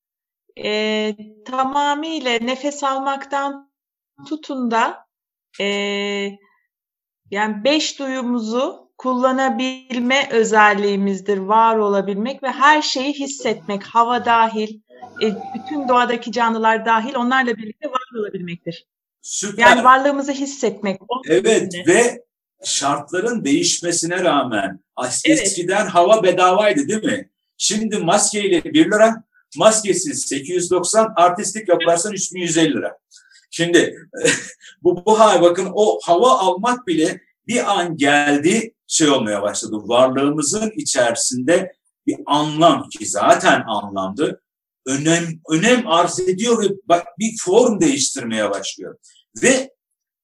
[0.64, 3.72] e, tamamıyla nefes almaktan
[4.28, 5.08] tutun da
[5.60, 5.66] e,
[7.32, 14.80] yani beş duyumuzu kullanabilme özelliğimizdir var olabilmek ve her şeyi hissetmek hava dahil
[15.22, 18.86] e, bütün doğadaki canlılar dahil onlarla birlikte var olabilmektir.
[19.26, 19.64] Süper.
[19.64, 21.02] Yani varlığımızı hissetmek.
[21.30, 22.24] Evet ve
[22.64, 24.80] şartların değişmesine rağmen
[25.26, 25.90] eskiden evet.
[25.90, 27.30] hava bedavaydı değil mi?
[27.58, 29.24] Şimdi maskeyle 1 lira,
[29.58, 32.98] maskesiz 890, artistik yaparsan 3150 lira.
[33.52, 33.96] Şimdi
[34.84, 39.76] bu, bu hal bakın o hava almak bile Bir an geldi şey olmaya başladı.
[39.76, 41.72] Varlığımızın içerisinde
[42.08, 44.42] bir anlam ki zaten anlamdı.
[44.86, 46.68] Önem, önem arz ediyor ve
[47.20, 48.98] bir form değiştirmeye başlıyor.
[49.44, 49.72] Ve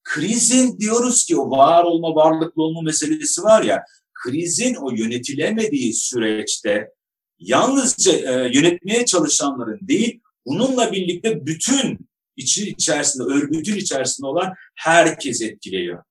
[0.04, 6.90] krizin diyoruz ki o var olma, varlıklı olma meselesi var ya, krizin o yönetilemediği süreçte
[7.40, 16.04] yalnızca e, yönetmeye çalışanların değil, bununla birlikte bütün içi içerisinde, örgütün içerisinde olan herkes etkiliyor.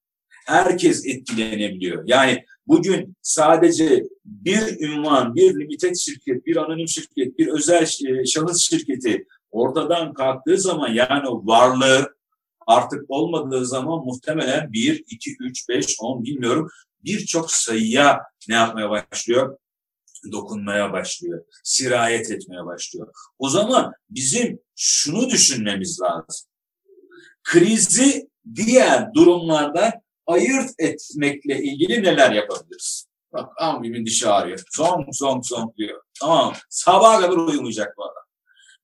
[0.47, 2.05] Herkes etkilenebiliyor.
[2.07, 8.61] Yani bugün sadece bir ünvan, bir limited şirket, bir anonim şirket, bir özel e, şahıs
[8.61, 12.20] şirketi ortadan kalktığı zaman yani varlığı
[12.71, 16.69] artık olmadığı zaman muhtemelen 1, 2, 3, 5, 10 bilmiyorum
[17.05, 19.59] birçok sayıya ne yapmaya başlıyor?
[20.33, 23.13] Dokunmaya başlıyor, sirayet etmeye başlıyor.
[23.39, 26.51] O zaman bizim şunu düşünmemiz lazım.
[27.43, 29.93] Krizi diğer durumlardan
[30.27, 33.07] ayırt etmekle ilgili neler yapabiliriz?
[33.33, 34.63] Bak amimin dişi ağrıyor.
[34.77, 36.03] Zong zong zong diyor.
[36.21, 36.55] Tamam.
[36.69, 38.23] Sabaha kadar uyumayacak bu adam.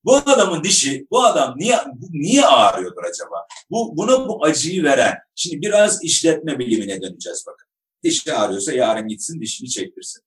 [0.03, 1.77] Bu adamın dişi, bu adam niye
[2.11, 3.47] niye ağrıyordur acaba?
[3.69, 5.17] Bu buna bu acıyı veren.
[5.35, 7.67] Şimdi biraz işletme bilimine döneceğiz bakın.
[8.03, 10.23] Dişi ağrıyorsa yarın gitsin dişini çektirsin.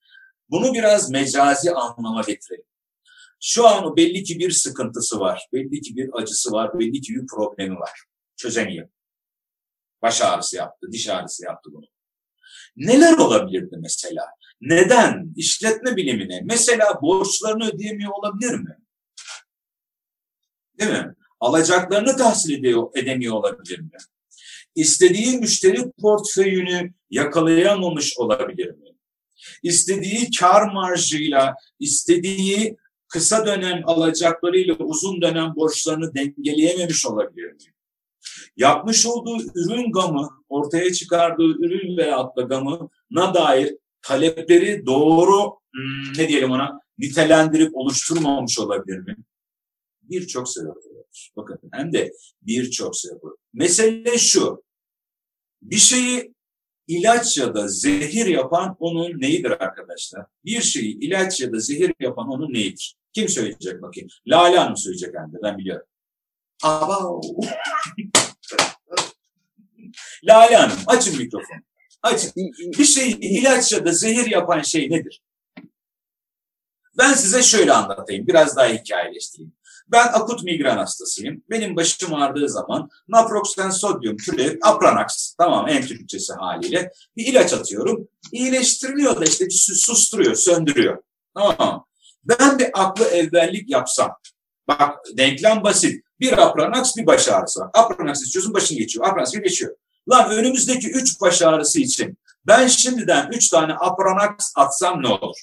[0.51, 2.65] Bunu biraz mecazi anlama getirelim.
[3.41, 7.27] Şu an belli ki bir sıkıntısı var, belli ki bir acısı var, belli ki bir
[7.27, 8.05] problemi var.
[8.37, 8.89] Çözemiyor.
[10.03, 11.87] Baş ağrısı yaptı, diş ağrısı yaptı bunu.
[12.77, 14.27] Neler olabilirdi mesela?
[14.61, 15.33] Neden?
[15.37, 16.41] İşletme bilimine.
[16.45, 18.77] Mesela borçlarını ödeyemiyor olabilir mi?
[20.81, 21.15] Değil mi?
[21.41, 23.91] Alacaklarını tahsil ediyor, edemiyor olabilir mi?
[24.75, 28.91] İstediği müşteri portföyünü yakalayamamış olabilir mi?
[29.63, 32.77] İstediği kar marjıyla, istediği
[33.09, 37.59] kısa dönem alacaklarıyla uzun dönem borçlarını dengeleyememiş olabilir mi?
[38.57, 46.29] Yapmış olduğu ürün gamı, ortaya çıkardığı ürün veya da gamına dair talepleri doğru hmm, ne
[46.29, 49.17] diyelim ona nitelendirip oluşturmamış olabilir mi?
[50.11, 51.33] Birçok sebep olabilir.
[51.37, 53.41] Bakın hem de birçok sebep olabilir.
[53.53, 54.63] Mesele şu.
[55.63, 56.35] Bir şeyi
[56.89, 60.27] ilaç ya da zehir yapan onun neyidir arkadaşlar?
[60.45, 62.97] Bir şeyi ilaç ya da zehir yapan onun neyidir?
[63.13, 64.09] Kim söyleyecek bakayım?
[64.27, 65.87] Lale Hanım söyleyecek hem de ben biliyorum.
[66.63, 66.99] Aba.
[70.25, 71.61] Lale Hanım açın mikrofonu.
[72.03, 72.33] Açın.
[72.79, 75.23] Bir şeyi ilaç ya da zehir yapan şey nedir?
[76.99, 78.27] Ben size şöyle anlatayım.
[78.27, 79.53] Biraz daha hikayeleştireyim.
[79.93, 81.43] Ben akut migren hastasıyım.
[81.51, 88.09] Benim başım ağrıdığı zaman naproxen sodyum türev apranax tamam en Türkçesi haliyle bir ilaç atıyorum.
[88.33, 91.03] İyileştiriliyor da işte susturuyor, söndürüyor.
[91.35, 91.87] Tamam
[92.25, 94.11] Ben bir aklı evvellik yapsam.
[94.69, 96.05] Bak denklem basit.
[96.21, 97.71] Bir apranax bir baş ağrısı var.
[97.75, 99.07] Apranax içiyorsun başın geçiyor.
[99.07, 99.77] Apranax geçiyor.
[100.11, 105.37] Lan önümüzdeki üç baş ağrısı için ben şimdiden üç tane apranax atsam ne olur?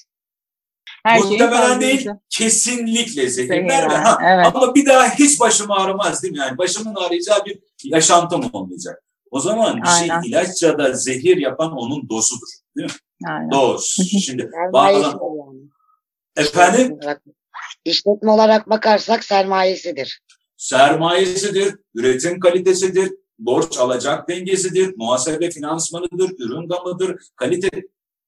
[1.08, 2.20] Her Muhtemelen değil, bize.
[2.30, 3.82] kesinlikle zehirler.
[3.82, 4.46] Ha, evet.
[4.46, 6.38] Ama bir daha hiç başım ağrımaz değil mi?
[6.38, 9.02] Yani başımın ağrıyacağı bir yaşantım olmayacak.
[9.30, 10.22] O zaman bir şey Aynen.
[10.22, 12.48] şey ilaç ya da zehir yapan onun dozudur.
[12.76, 12.94] Değil mi?
[13.28, 13.50] Aynen.
[13.50, 13.96] Doz.
[14.24, 15.20] Şimdi bağlan...
[16.36, 16.98] Efendim?
[17.84, 20.20] İşletme olarak bakarsak sermayesidir.
[20.56, 27.70] Sermayesidir, üretim kalitesidir, borç alacak dengesidir, muhasebe finansmanıdır, ürün gamıdır, kalite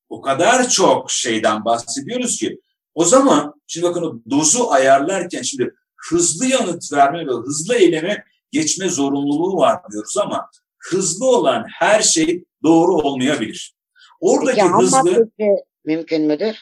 [0.09, 2.61] o kadar çok şeyden bahsediyoruz ki
[3.01, 8.89] o zaman şimdi bakın o dozu ayarlarken şimdi hızlı yanıt verme ve hızlı eyleme geçme
[8.89, 13.75] zorunluluğu var diyoruz ama hızlı olan her şey doğru olmayabilir.
[14.21, 14.97] Oradaki Peki, hızlı...
[14.97, 16.57] Maddesi mümkün müdür?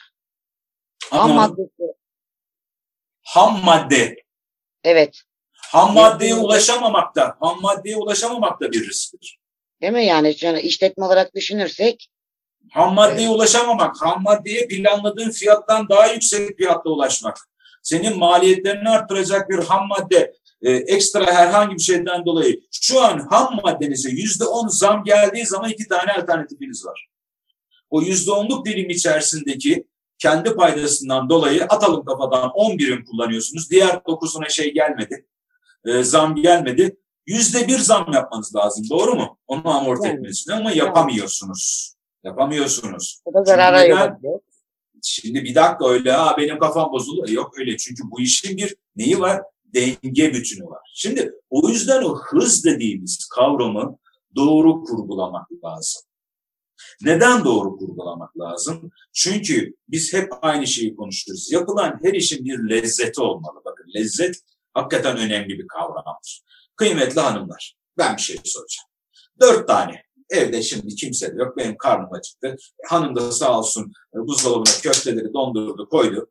[1.09, 1.83] Ham maddesi.
[3.21, 4.15] Ham madde.
[4.83, 5.21] Evet.
[5.53, 9.39] Ham maddeye ulaşamamakta, ham maddeye ulaşamamakta bir risktir.
[9.81, 10.35] Değil mi yani?
[10.41, 12.09] yani işletme olarak düşünürsek
[12.71, 13.35] Ham maddeye evet.
[13.35, 17.49] ulaşamamak, ham maddeye planladığın fiyattan daha yüksek fiyatta ulaşmak.
[17.83, 23.59] Senin maliyetlerini arttıracak bir ham madde e, ekstra herhangi bir şeyden dolayı şu an ham
[23.63, 27.09] maddenize yüzde on zam geldiği zaman iki tane alternatifiniz var.
[27.89, 33.71] O yüzde onluk dilim içerisindeki kendi paydasından dolayı atalım kafadan 10 birim kullanıyorsunuz.
[33.71, 35.25] Diğer dokuzuna şey gelmedi.
[35.85, 36.95] E, zam gelmedi.
[37.25, 38.85] Yüzde bir zam yapmanız lazım.
[38.89, 39.37] Doğru mu?
[39.47, 41.93] Onu amorti yani, etmeniz ama yapamıyorsunuz.
[42.23, 43.21] Yapamıyorsunuz.
[43.25, 44.39] O da zarara şimdi,
[45.03, 47.31] şimdi bir dakika öyle ha benim kafam bozuldu.
[47.31, 49.41] Yok öyle çünkü bu işin bir neyi var?
[49.65, 50.91] Denge bütünü var.
[50.93, 53.97] Şimdi o yüzden o hız dediğimiz kavramı
[54.35, 56.01] doğru kurgulamak lazım.
[57.01, 58.91] Neden doğru kurgulamak lazım?
[59.13, 61.51] Çünkü biz hep aynı şeyi konuşuyoruz.
[61.51, 63.61] Yapılan her işin bir lezzeti olmalı.
[63.65, 64.35] Bakın lezzet
[64.73, 66.41] hakikaten önemli bir kavramdır.
[66.75, 68.89] Kıymetli hanımlar, ben bir şey soracağım.
[69.41, 71.57] Dört tane Evde şimdi kimse de yok.
[71.57, 72.55] Benim karnım acıktı.
[72.87, 76.29] Hanım da sağ olsun e, buzdolabına köfteleri dondurdu, koydu.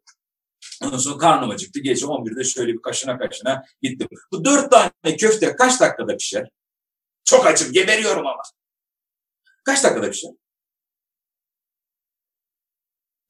[0.83, 1.81] Ondan sonra karnım acıktı.
[1.81, 4.09] Gece 11'de şöyle bir kaşına kaşına gittim.
[4.33, 6.51] Bu dört tane köfte kaç dakikada pişer?
[7.25, 8.43] Çok açım, geberiyorum ama.
[9.65, 10.31] Kaç dakikada pişer?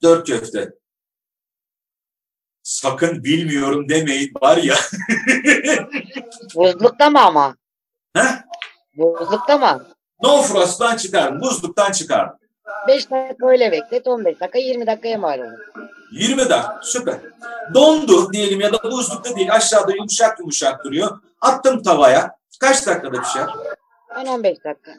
[0.02, 0.72] Dört köfte.
[2.62, 4.76] Sakın bilmiyorum demeyin var ya.
[6.54, 7.57] Buzlukta mı ama?
[8.16, 8.24] He?
[8.96, 9.97] Buzlukta mı?
[10.22, 12.33] No frost'tan çıkar, buzluktan çıkar.
[12.88, 15.59] 5 dakika öyle beklet, 15 dakika, 20 dakikaya mal olur.
[16.12, 17.16] 20 dakika, süper.
[17.74, 21.18] Dondu diyelim ya da buzlukta değil, aşağıda yumuşak yumuşak duruyor.
[21.40, 22.38] Attım tavaya.
[22.61, 23.46] Kaç dakikada pişer?
[24.16, 24.92] Ben 15 dakika.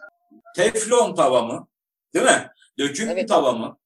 [0.55, 1.67] Teflon tava mı?
[2.13, 2.49] Değil mi?
[2.79, 3.29] Döküm Evet.
[3.29, 3.77] tava mı?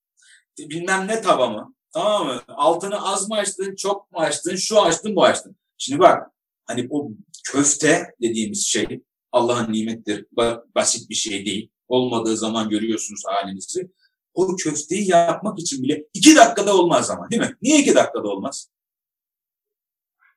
[0.60, 1.74] Bilmem ne tava mı?
[1.94, 2.42] Tamam mı?
[2.48, 5.56] Altını az mı açtın, çok mu açtın, şu açtın, bu açtın.
[5.78, 6.30] Şimdi bak,
[6.66, 7.08] hani o
[7.52, 9.02] köfte dediğimiz şey
[9.34, 10.26] Allah'ın nimettir.
[10.38, 11.70] Ba- Basit bir şey değil.
[11.88, 13.92] Olmadığı zaman görüyorsunuz halinizi.
[14.34, 17.58] O köfteyi yapmak için bile iki dakikada olmaz ama değil mi?
[17.62, 18.70] Niye iki dakikada olmaz?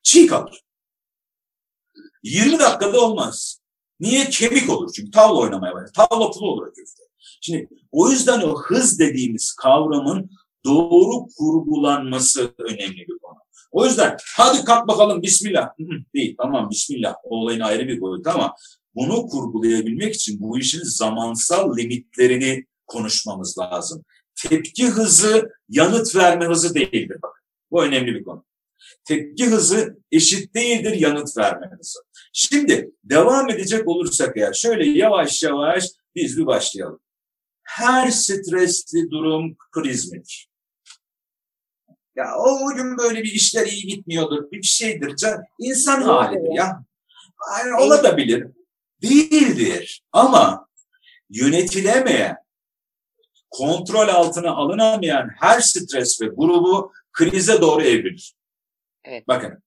[0.03, 0.63] Çiğ kalır.
[2.23, 3.61] 20 dakikada olmaz.
[4.01, 4.31] Niye?
[4.31, 5.93] Kemik olur çünkü tavla oynamaya başlar.
[5.93, 7.03] Tavla pulu olur köfte.
[7.41, 10.31] Şimdi o yüzden o hız dediğimiz kavramın
[10.65, 13.39] doğru kurgulanması önemli bir konu.
[13.71, 15.69] O yüzden hadi kalk bakalım bismillah.
[16.15, 17.15] Değil tamam bismillah.
[17.25, 18.55] O olayın ayrı bir boyutu ama
[18.97, 24.05] bunu kurgulayabilmek için bu işin zamansal limitlerini konuşmamız lazım.
[24.35, 27.19] Tepki hızı yanıt verme hızı değildir.
[27.23, 28.45] Bak, bu önemli bir konu.
[29.05, 31.99] Tepki hızı eşit değildir yanıt verme hızı.
[32.33, 37.01] Şimdi devam edecek olursak eğer şöyle yavaş yavaş biz bir başlayalım.
[37.63, 40.49] Her stresli durum kriz midir?
[42.17, 45.17] Ya o gün böyle bir işler iyi gitmiyordur, bir şeydir.
[45.17, 46.85] Can, insan halidir ya.
[47.51, 48.47] Yani olabilir.
[49.03, 50.03] Değildir.
[50.13, 50.69] Ama
[51.31, 52.37] yönetilemeyen,
[53.51, 58.35] kontrol altına alınamayan her stres ve grubu krize doğru evrilir.
[59.05, 59.29] Evet.
[59.29, 59.63] Bakın.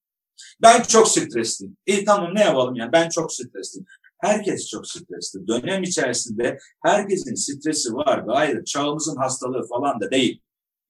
[0.62, 1.78] Ben çok stresliyim.
[1.88, 2.92] E tamam ne yapalım ya?
[2.92, 3.86] Ben çok stresliyim.
[4.18, 5.48] Herkes çok stresli.
[5.48, 8.20] Dönem içerisinde herkesin stresi var.
[8.20, 10.42] Gayet çağımızın hastalığı falan da değil.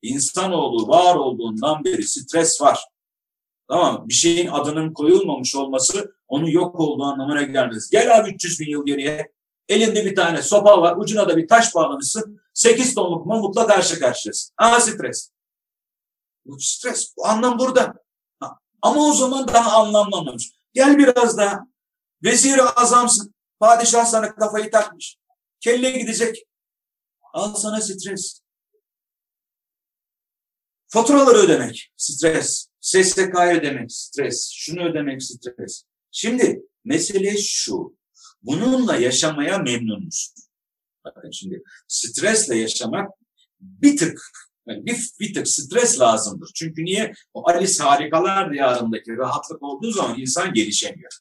[0.01, 2.85] İnsanoğlu var olduğundan beri stres var.
[3.67, 4.05] Tamam?
[4.09, 7.89] Bir şeyin adının koyulmamış olması onun yok olduğu anlamına gelmez.
[7.89, 9.31] Gel abi 300 bin yıl geriye.
[9.67, 10.97] Elinde bir tane sopa var.
[10.97, 12.41] Ucuna da bir taş bağlamışsın.
[12.53, 14.53] 8 tonluk mamutla karşı karşıyasın.
[14.57, 15.31] Aha stres.
[16.45, 17.13] Bu stres.
[17.17, 17.93] Bu anlam burada.
[18.39, 20.51] Ha, Ama o zaman daha anlamlanmamış.
[20.73, 21.67] Gel biraz daha.
[22.23, 23.35] Vezir-i azamsın.
[23.59, 25.17] Padişah sana kafayı takmış.
[25.59, 26.47] Kelle gidecek.
[27.33, 28.41] Al sana stres.
[30.87, 32.67] Faturaları ödemek, stres.
[32.81, 34.51] SSK'yı ödemek, stres.
[34.53, 35.83] Şunu ödemek, stres.
[36.11, 37.97] Şimdi mesele şu.
[38.41, 40.43] Bununla yaşamaya memnun musun?
[41.05, 43.09] Bakın şimdi stresle yaşamak
[43.59, 44.21] bir tık
[44.67, 46.51] yani bir, bir tık stres lazımdır.
[46.55, 47.13] Çünkü niye?
[47.33, 51.11] O Alice Harikalar Diyarı'ndaki rahatlık olduğu zaman insan gelişemiyor.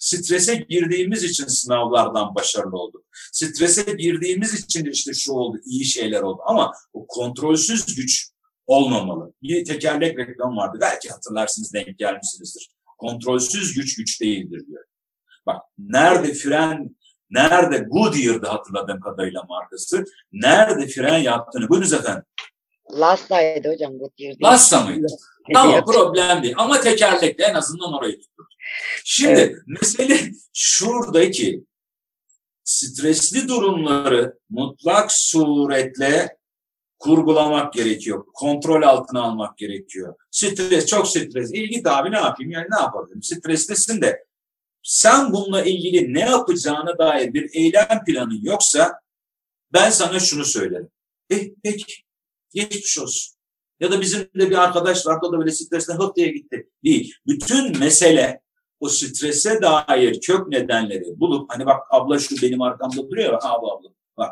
[0.00, 3.04] Strese girdiğimiz için sınavlardan başarılı olduk.
[3.32, 6.40] Strese girdiğimiz için işte şu oldu, iyi şeyler oldu.
[6.46, 8.28] Ama o kontrolsüz güç
[8.66, 9.32] olmamalı.
[9.42, 10.78] Bir tekerlek reklam vardı.
[10.80, 12.68] Belki hatırlarsınız denk gelmişsinizdir.
[13.02, 14.84] Kontrolsüz güç güç değildir diyor.
[15.46, 16.96] Bak nerede fren,
[17.30, 20.04] nerede Goodyear'dı hatırladığım kadarıyla markası.
[20.32, 21.68] Nerede fren yaptığını.
[21.68, 22.22] Buyurunuz efendim.
[22.92, 24.36] Lasta'ydı hocam değil.
[24.42, 25.06] Lasta mıydı?
[25.54, 26.54] Tamam problem değil.
[26.58, 28.42] Ama tekerlekle en azından orayı tuttu.
[29.04, 29.56] Şimdi Evet.
[29.66, 30.18] mesele
[30.54, 31.64] şuradaki
[32.64, 36.36] stresli durumları mutlak suretle
[37.02, 38.24] kurgulamak gerekiyor.
[38.34, 40.14] Kontrol altına almak gerekiyor.
[40.30, 41.50] Stres, çok stres.
[41.52, 42.52] İlgi abi ne yapayım?
[42.52, 43.22] Yani ne yapabilirim?
[43.22, 44.24] Streslisin de
[44.82, 49.00] sen bununla ilgili ne yapacağına dair bir eylem planın yoksa
[49.72, 50.88] ben sana şunu söylerim.
[51.30, 51.94] Eh peki
[52.54, 53.36] geçmiş olsun.
[53.80, 56.68] Ya da bizim de bir arkadaş vardı da böyle stresten hıp diye gitti.
[56.84, 57.14] Değil.
[57.26, 58.40] Bütün mesele
[58.80, 63.66] o strese dair kök nedenleri bulup hani bak abla şu benim arkamda duruyor ya abi
[63.66, 64.30] abla bak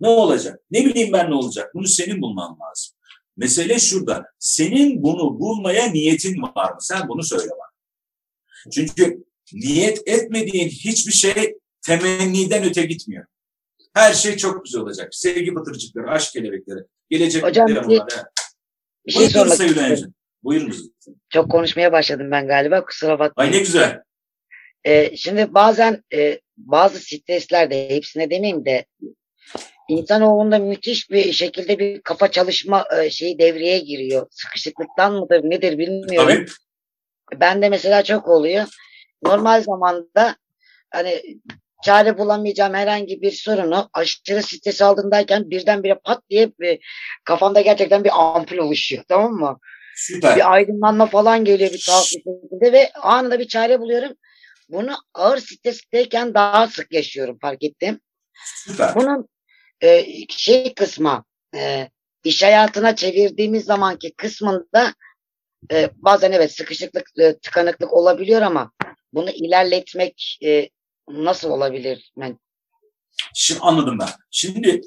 [0.00, 0.60] ne olacak?
[0.70, 1.74] Ne bileyim ben ne olacak?
[1.74, 2.96] Bunu senin bulman lazım.
[3.36, 4.26] Mesele şurada.
[4.38, 6.78] Senin bunu bulmaya niyetin var mı?
[6.80, 7.70] Sen bunu söyle bana.
[8.72, 13.24] Çünkü niyet etmediğin hiçbir şey temenniden öte gitmiyor.
[13.94, 15.14] Her şey çok güzel olacak.
[15.14, 16.78] Sevgi pıtırcıkları, aşk kelebekleri,
[17.10, 18.00] gelecek Hocam, bir-.
[19.06, 20.14] Bir şey sormak istiyorum.
[20.42, 20.88] Buyurunuz.
[21.28, 23.52] Çok konuşmaya başladım ben galiba kusura Ay bakmayın.
[23.52, 24.02] ne güzel.
[24.84, 28.86] Ee, şimdi bazen e, bazı streslerde hepsine demeyeyim de
[29.90, 34.26] insanoğlunda müthiş bir şekilde bir kafa çalışma e, şeyi devreye giriyor.
[34.30, 36.28] Sıkışıklıktan mıdır nedir bilmiyorum.
[36.28, 37.40] Tabii.
[37.40, 38.66] Ben de mesela çok oluyor.
[39.22, 40.36] Normal zamanda
[40.90, 41.22] hani
[41.82, 46.78] çare bulamayacağım herhangi bir sorunu aşırı stres aldığındayken birdenbire pat diye bir,
[47.24, 49.04] kafamda gerçekten bir ampul oluşuyor.
[49.08, 49.58] Tamam mı?
[49.96, 50.36] Süper.
[50.36, 54.12] Bir aydınlanma falan geliyor bir tuhaf bir şekilde ve anında bir çare buluyorum.
[54.68, 58.00] Bunu ağır stresteyken daha sık yaşıyorum fark ettim.
[58.44, 58.94] Süper.
[58.94, 59.28] Bunun
[59.82, 61.24] e, şey kısmı
[61.56, 61.90] e,
[62.24, 64.94] iş hayatına çevirdiğimiz zamanki kısmında
[65.72, 68.72] e, bazen evet sıkışıklık, e, tıkanıklık olabiliyor ama
[69.12, 70.68] bunu ilerletmek e,
[71.08, 72.12] nasıl olabilir?
[72.16, 72.38] Ben...
[73.34, 74.08] Şimdi anladım ben.
[74.30, 74.80] Şimdi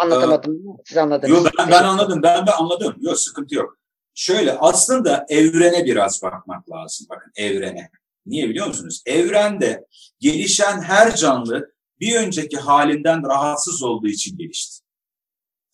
[0.00, 0.54] anlatamadım.
[0.54, 1.30] E, Siz anladınız.
[1.30, 2.22] Yok ben, ben anladım.
[2.22, 2.96] Ben ben anladım.
[3.00, 3.78] Yok sıkıntı yok.
[4.14, 7.06] Şöyle aslında evrene biraz bakmak lazım.
[7.10, 7.90] Bakın evrene.
[8.26, 9.02] Niye biliyor musunuz?
[9.06, 9.86] Evrende
[10.20, 14.84] gelişen her canlı bir önceki halinden rahatsız olduğu için gelişti.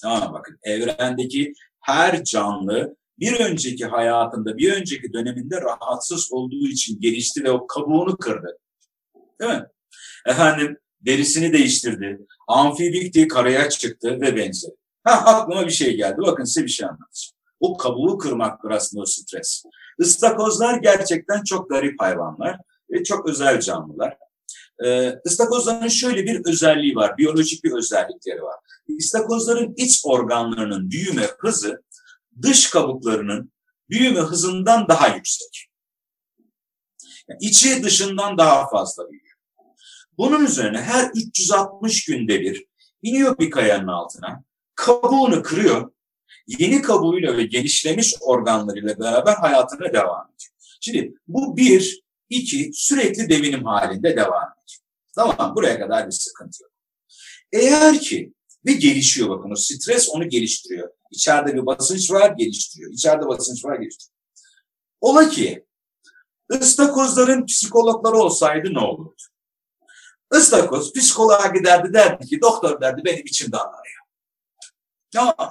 [0.02, 7.44] Tamam bakın evrendeki her canlı bir önceki hayatında, bir önceki döneminde rahatsız olduğu için gelişti
[7.44, 8.58] ve o kabuğunu kırdı.
[9.40, 9.66] Değil mi?
[10.26, 12.18] Efendim derisini değiştirdi,
[12.48, 14.72] amfibikti, karaya çıktı ve benzeri.
[15.04, 16.16] Ha aklıma bir şey geldi.
[16.18, 17.34] Bakın size bir şey anlatacağım.
[17.60, 19.64] O kabuğu kırmaktır aslında o stres.
[19.98, 22.58] Istakozlar gerçekten çok garip hayvanlar
[22.90, 24.16] ve çok özel canlılar.
[24.84, 28.56] Ee, ıstakozların şöyle bir özelliği var, biyolojik bir özellikleri var.
[28.88, 31.82] İstakozların iç organlarının büyüme hızı
[32.42, 33.52] dış kabuklarının
[33.90, 35.66] büyüme hızından daha yüksek.
[37.28, 39.36] Yani içi dışından daha fazla büyüyor.
[40.18, 42.66] Bunun üzerine her 360 günde bir
[43.02, 44.44] iniyor bir kayanın altına,
[44.74, 45.92] kabuğunu kırıyor,
[46.46, 50.52] yeni kabuğuyla ve genişlemiş organlarıyla beraber hayatına devam ediyor.
[50.80, 54.53] Şimdi bu bir, iki sürekli devinim halinde devam ediyor.
[55.16, 56.72] Tamam buraya kadar bir sıkıntı yok.
[57.52, 58.32] Eğer ki
[58.66, 60.90] ve gelişiyor bakın o stres onu geliştiriyor.
[61.10, 62.92] İçeride bir basınç var geliştiriyor.
[62.92, 64.14] İçeride basınç var geliştiriyor.
[65.00, 65.66] Ola ki
[66.52, 69.16] ıstakozların psikologları olsaydı ne olurdu?
[70.36, 74.00] Istakoz psikoloğa giderdi derdi ki doktor derdi benim içimde anlarıyor.
[75.12, 75.50] Tamam.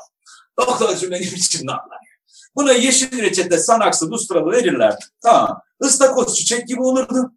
[0.60, 2.14] Doktorcu benim içimde anlarıyor.
[2.56, 5.06] Buna yeşil reçete, sanaksı, bustralı verirlerdi.
[5.22, 5.62] Tamam.
[5.84, 7.32] Istakoz çiçek gibi olurdu.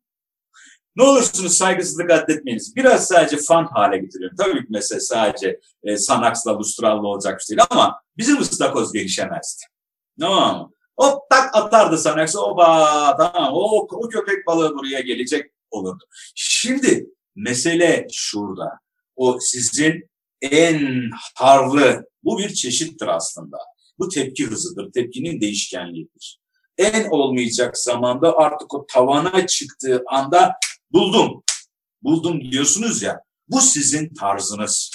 [0.97, 2.77] Ne olursunuz saygısızlık addetmeyiniz.
[2.77, 4.37] Biraz sadece fan hale getiriyorum.
[4.37, 9.63] Tabii ki mesela sadece e, sanaksla, lustrallı olacak bir şey ama bizim ıstakoz gelişemezdi.
[10.21, 10.71] Tamam mı?
[10.97, 16.05] Hop tak atardı sanaksa oba tamam o, o köpek balığı buraya gelecek olurdu.
[16.35, 18.71] Şimdi mesele şurada.
[19.17, 20.11] O sizin
[20.43, 23.57] en harlı bu bir çeşittir aslında.
[23.99, 24.93] Bu tepki hızıdır.
[24.93, 26.41] Tepkinin değişkenliğidir.
[26.79, 30.53] En olmayacak zamanda artık o tavana çıktığı anda
[30.93, 31.43] buldum.
[32.03, 33.21] Buldum diyorsunuz ya.
[33.49, 34.91] Bu sizin tarzınız.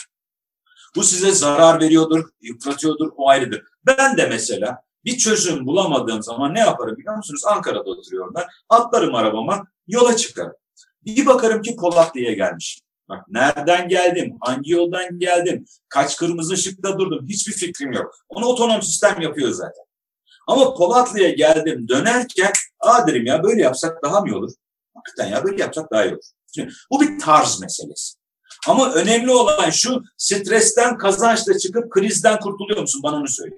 [0.95, 3.63] Bu size zarar veriyordur, yıpratıyordur, o ayrıdır.
[3.85, 7.41] Ben de mesela bir çözüm bulamadığım zaman ne yaparım biliyor musunuz?
[7.45, 8.45] Ankara'da oturuyorum ben.
[8.69, 10.53] Atlarım arabama, yola çıkarım.
[11.05, 12.85] Bir bakarım ki Polatlı'ya gelmişim.
[13.09, 18.15] Bak nereden geldim, hangi yoldan geldim, kaç kırmızı ışıkta durdum hiçbir fikrim yok.
[18.29, 19.83] Onu otonom sistem yapıyor zaten.
[20.47, 24.51] Ama Polatlı'ya geldim dönerken aa derim ya böyle yapsak daha mı olur?
[25.05, 26.23] Hakikaten ya böyle yapsak daha iyi olur.
[26.55, 28.17] Şimdi, bu bir tarz meselesi.
[28.67, 33.01] Ama önemli olan şu stresten kazançla çıkıp krizden kurtuluyor musun?
[33.03, 33.55] Bana onu söyle.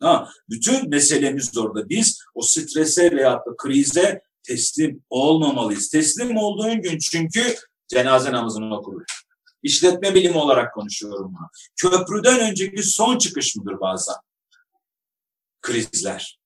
[0.00, 1.88] Ha, bütün meselemiz orada.
[1.88, 5.90] Biz o strese veya da krize teslim olmamalıyız.
[5.90, 7.56] Teslim olduğun gün çünkü
[7.88, 9.04] cenaze namazını okurur.
[9.62, 11.48] İşletme bilimi olarak konuşuyorum bunu.
[11.76, 14.16] Köprüden önceki son çıkış mıdır bazen?
[15.62, 16.38] Krizler.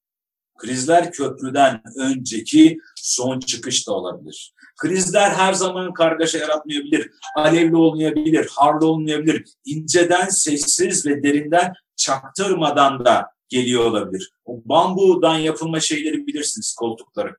[0.60, 4.54] Krizler köprüden önceki son çıkış da olabilir.
[4.76, 9.44] Krizler her zaman kargaşa yaratmayabilir, alevli olmayabilir, harlı olmayabilir.
[9.64, 14.32] İnceden, sessiz ve derinden çaktırmadan da geliyor olabilir.
[14.44, 17.36] O bambudan yapılma şeyleri bilirsiniz, koltukları.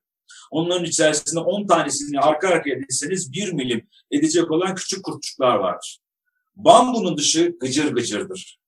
[0.51, 5.99] Onların içerisinde 10 tanesini arka arkaya dizseniz 1 milim edecek olan küçük kurtçuklar vardır.
[6.55, 8.59] Bambunun dışı gıcır gıcırdır.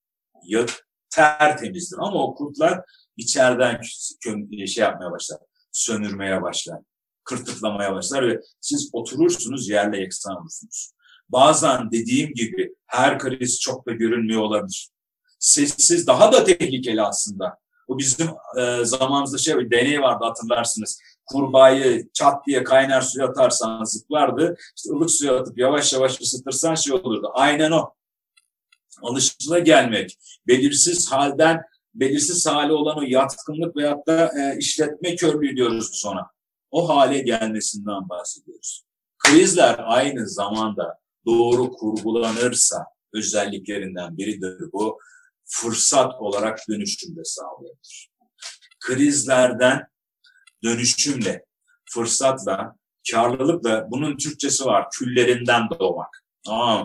[0.43, 0.65] Ya
[1.09, 2.81] tertemizdir ama o kurtlar
[3.17, 3.81] içeriden
[4.65, 5.39] şey yapmaya başlar,
[5.71, 6.79] sönürmeye başlar,
[7.23, 10.93] kırtıklamaya başlar ve siz oturursunuz yerle yeksan olursunuz.
[11.29, 14.89] Bazen dediğim gibi her kriz çok da görünmüyor olabilir.
[15.39, 17.57] Sessiz daha da tehlikeli aslında.
[17.87, 18.27] Bu bizim
[18.59, 20.99] e, zamanımızda şey bir deney vardı hatırlarsınız.
[21.25, 24.57] Kurbağayı çat diye kaynar suya atarsan zıplardı.
[24.77, 27.31] İşte ılık suya atıp yavaş yavaş ısıtırsan şey olurdu.
[27.33, 27.93] Aynen o.
[29.01, 31.61] Alışıla gelmek, belirsiz halden
[31.93, 36.27] belirsiz hali olan o yatkınlık veyahut da e, işletme körlüğü diyoruz sonra.
[36.71, 38.83] O hale gelmesinden bahsediyoruz.
[39.17, 44.99] Krizler aynı zamanda doğru kurgulanırsa özelliklerinden biridir bu.
[45.45, 48.09] Fırsat olarak dönüşümde sağlayabilir.
[48.79, 49.87] Krizlerden
[50.63, 51.45] dönüşümle,
[51.89, 52.75] fırsatla
[53.11, 56.23] karlılıkla bunun Türkçesi var küllerinden doğmak.
[56.47, 56.83] Aa,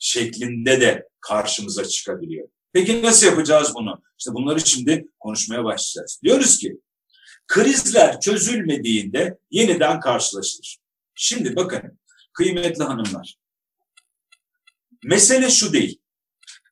[0.00, 2.48] şeklinde de karşımıza çıkabiliyor.
[2.78, 4.02] Peki nasıl yapacağız bunu?
[4.18, 6.20] İşte bunları şimdi konuşmaya başlayacağız.
[6.24, 6.80] Diyoruz ki
[7.46, 10.78] krizler çözülmediğinde yeniden karşılaşılır.
[11.14, 11.98] Şimdi bakın
[12.32, 13.36] kıymetli hanımlar.
[15.04, 16.00] Mesele şu değil.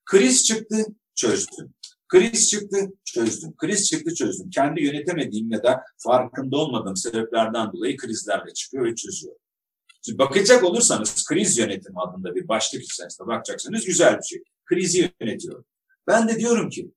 [0.05, 0.77] Kriz çıktı,
[1.15, 1.75] çözdüm.
[2.09, 3.57] Kriz çıktı, çözdüm.
[3.57, 4.51] Kriz çıktı, çözdüm.
[4.51, 9.37] Kendi yönetemediğim ya da farkında olmadığım sebeplerden dolayı krizlerle çıkıyor ve çözüyor.
[10.03, 14.43] Şimdi bakacak olursanız kriz yönetimi adında bir başlık içerisinde bakacaksanız güzel bir şey.
[14.65, 15.65] Krizi yönetiyor.
[16.07, 16.91] Ben de diyorum ki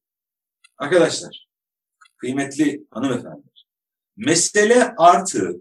[0.78, 1.48] arkadaşlar,
[2.18, 3.68] kıymetli hanımefendiler,
[4.18, 5.56] mesele artık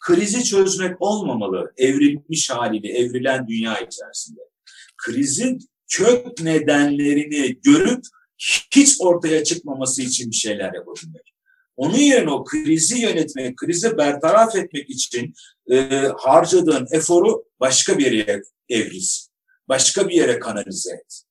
[0.00, 4.40] krizi çözmek olmamalı evrilmiş haliyle evrilen dünya içerisinde.
[4.96, 5.58] Krizin
[5.88, 8.04] kök nedenlerini görüp
[8.74, 11.34] hiç ortaya çıkmaması için bir şeyler yapabilmek.
[11.76, 15.34] Onun yerine o krizi yönetmek, krizi bertaraf etmek için
[15.70, 15.76] e,
[16.18, 19.30] harcadığın eforu başka bir yere evriz.
[19.68, 21.22] Başka bir yere kanalize et.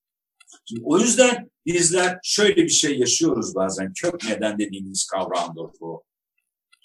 [0.69, 3.93] Şimdi o yüzden bizler şöyle bir şey yaşıyoruz bazen.
[3.93, 6.03] Kök neden dediğimiz kavramdır bu.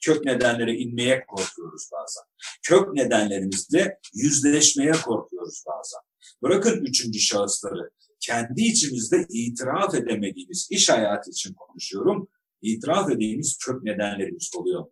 [0.04, 2.24] Kök nedenlere inmeye korkuyoruz bazen.
[2.62, 6.00] Kök nedenlerimizle yüzleşmeye korkuyoruz bazen.
[6.42, 7.90] Bırakın üçüncü şahısları.
[8.20, 12.28] Kendi içimizde itiraf edemediğimiz iş hayatı için konuşuyorum.
[12.62, 14.86] İtiraf edeceğimiz kök nedenlerimiz oluyor.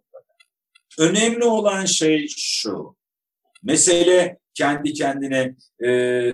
[0.98, 2.96] Önemli olan şey şu.
[3.62, 5.88] Mesele kendi kendine e,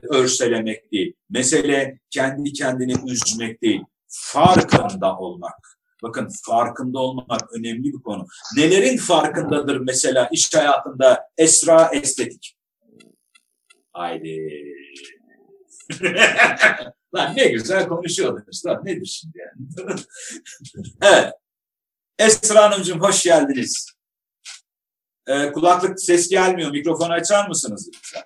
[0.08, 1.14] örselemek değil.
[1.30, 3.82] Mesele kendi kendini üzmek değil.
[4.08, 5.78] Farkında olmak.
[6.02, 8.26] Bakın farkında olmak önemli bir konu.
[8.56, 12.56] Nelerin farkındadır mesela iş hayatında esra estetik?
[13.92, 14.64] Haydi.
[17.14, 18.66] Lan ne güzel konuşuyordunuz.
[18.66, 19.68] Lan nedir şimdi yani?
[21.02, 21.32] evet.
[22.18, 23.97] Esra Hanımcığım hoş geldiniz.
[25.28, 26.70] Ee, kulaklık ses gelmiyor.
[26.70, 28.22] Mikrofonu açar mısınız lütfen?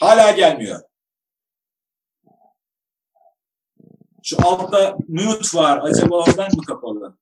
[0.00, 0.80] Hala gelmiyor.
[4.22, 5.80] Şu altta mute var.
[5.82, 7.18] Acaba oradan mı kapalı?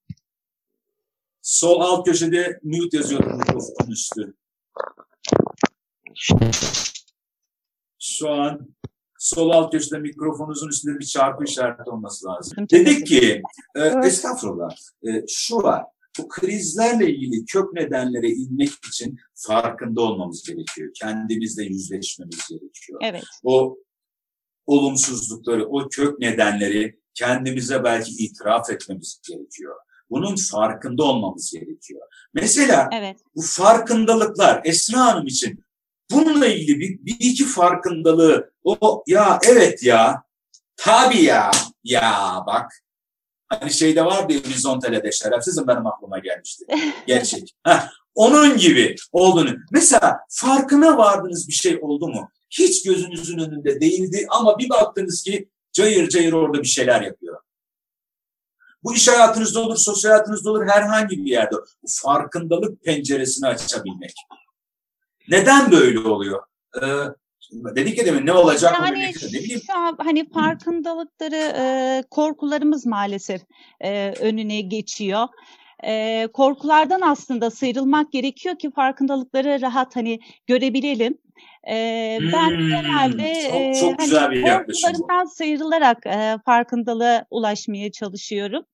[1.43, 4.35] Sol alt köşede mute yazıyor mikrofonun üstü.
[7.99, 8.75] Şu an
[9.23, 12.67] sol alt köşede mikrofonunuzun üstünde bir çarpı işareti olması lazım.
[12.71, 13.43] Dedik ki,
[13.75, 14.71] e, estağfurullah,
[15.07, 15.85] e, şu var.
[16.19, 20.91] Bu krizlerle ilgili kök nedenlere inmek için farkında olmamız gerekiyor.
[20.95, 23.01] Kendimizle yüzleşmemiz gerekiyor.
[23.03, 23.25] Evet.
[23.43, 23.79] O
[24.67, 29.77] olumsuzlukları, o kök nedenleri kendimize belki itiraf etmemiz gerekiyor.
[30.11, 32.03] Bunun farkında olmamız gerekiyor.
[32.35, 33.17] Mesela evet.
[33.37, 35.65] bu farkındalıklar Esra Hanım için
[36.13, 40.23] bununla ilgili bir, bir iki farkındalığı o ya evet ya
[40.77, 41.51] tabii ya
[41.85, 42.73] ya bak
[43.49, 46.65] hani şeyde var bir horizontele'de şerefsizim benim aklıma gelmişti.
[47.07, 47.55] Gerçek.
[47.67, 49.51] Heh, onun gibi olduğunu.
[49.71, 52.31] Mesela farkına vardığınız bir şey oldu mu?
[52.51, 57.39] Hiç gözünüzün önünde değildi ama bir baktınız ki cayır cayır orada bir şeyler yapıyor.
[58.85, 61.57] Bu iş hayatınızda olur, sosyal hayatınızda olur, herhangi bir yerde.
[61.57, 64.15] Bu farkındalık penceresini açabilmek.
[65.29, 66.43] Neden böyle oluyor?
[66.77, 66.87] Ee,
[67.53, 69.61] dedik ya demin ne olacak yani ne bileyim.
[69.67, 73.41] Şu an hani farkındalıkları e, korkularımız maalesef
[73.81, 75.29] e, önüne geçiyor.
[75.85, 81.19] E, korkulardan aslında sıyrılmak gerekiyor ki farkındalıkları rahat hani görebilelim.
[81.71, 87.93] E, ben hmm, genelde çok, çok e, güzel hani, bir korkularımdan sıyrılarak e, farkındalığa ulaşmaya
[87.93, 88.65] çalışıyorum.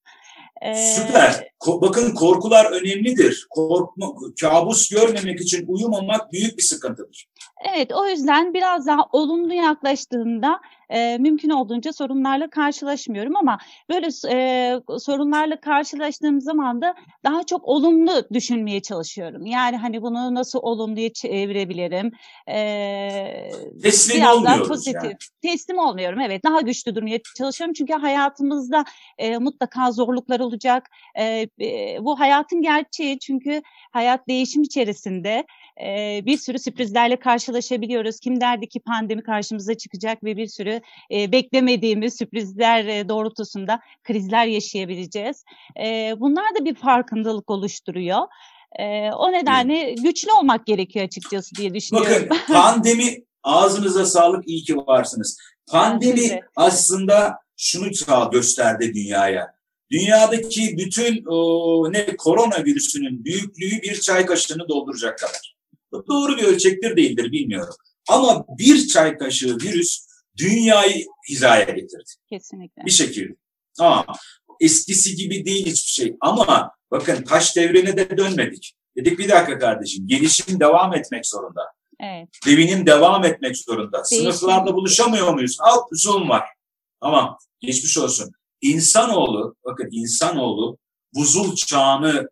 [0.74, 1.48] Süper.
[1.60, 3.46] Ko- bakın korkular önemlidir.
[3.50, 4.06] Korkma,
[4.40, 7.26] kabus görmemek için uyumamak büyük bir sıkıntıdır.
[7.74, 13.58] Evet, o yüzden biraz daha olumlu yaklaştığımda e, mümkün olduğunca sorunlarla karşılaşmıyorum ama
[13.90, 19.46] böyle e, sorunlarla karşılaştığım zaman da daha çok olumlu düşünmeye çalışıyorum.
[19.46, 22.12] Yani hani bunu nasıl olumluya çevirebilirim?
[22.48, 23.50] E,
[23.82, 25.04] Teslim biraz daha pozitif.
[25.04, 25.16] Yani.
[25.42, 26.44] Teslim olmuyorum, evet.
[26.44, 28.84] Daha güçlü durmaya çalışıyorum çünkü hayatımızda
[29.18, 30.90] e, mutlaka zorluklar olacak.
[31.14, 35.46] E, e, bu hayatın gerçeği çünkü hayat değişim içerisinde
[35.80, 38.20] e, bir sürü sürprizlerle karşılaşabiliyoruz.
[38.20, 40.80] Kim derdi ki pandemi karşımıza çıkacak ve bir sürü
[41.12, 45.44] e, beklemediğimiz sürprizler e, doğrultusunda krizler yaşayabileceğiz.
[45.84, 48.22] E, bunlar da bir farkındalık oluştururuyor.
[48.78, 52.28] E, o nedenle güçlü olmak gerekiyor açıkçası diye düşünüyorum.
[52.30, 55.38] Bakın pandemi ağzınıza sağlık iyi ki varsınız.
[55.70, 57.90] Pandemi aslında şunu
[58.32, 59.58] gösterdi dünyaya.
[59.90, 65.57] Dünyadaki bütün o, ne koronavirüsünün büyüklüğü bir çay kaşığını dolduracak kadar.
[65.92, 67.74] Doğru bir ölçektir değildir bilmiyorum.
[68.08, 72.10] Ama bir çay kaşığı virüs dünyayı hizaya getirdi.
[72.28, 72.84] Kesinlikle.
[72.86, 73.34] Bir şekilde.
[73.78, 74.06] Ama
[74.60, 76.16] eskisi gibi değil hiçbir şey.
[76.20, 78.74] Ama bakın taş devrine de dönmedik.
[78.96, 81.62] Dedik bir dakika kardeşim gelişim devam etmek zorunda.
[82.00, 82.28] Evet.
[82.46, 84.02] Devinim devam etmek zorunda.
[84.10, 84.32] Değişim.
[84.32, 85.56] Sınıflarda buluşamıyor muyuz?
[85.60, 86.48] Alt Zoom var.
[87.00, 88.32] Tamam geçmiş olsun.
[88.60, 90.78] İnsanoğlu bakın insanoğlu
[91.14, 92.28] buzul çağını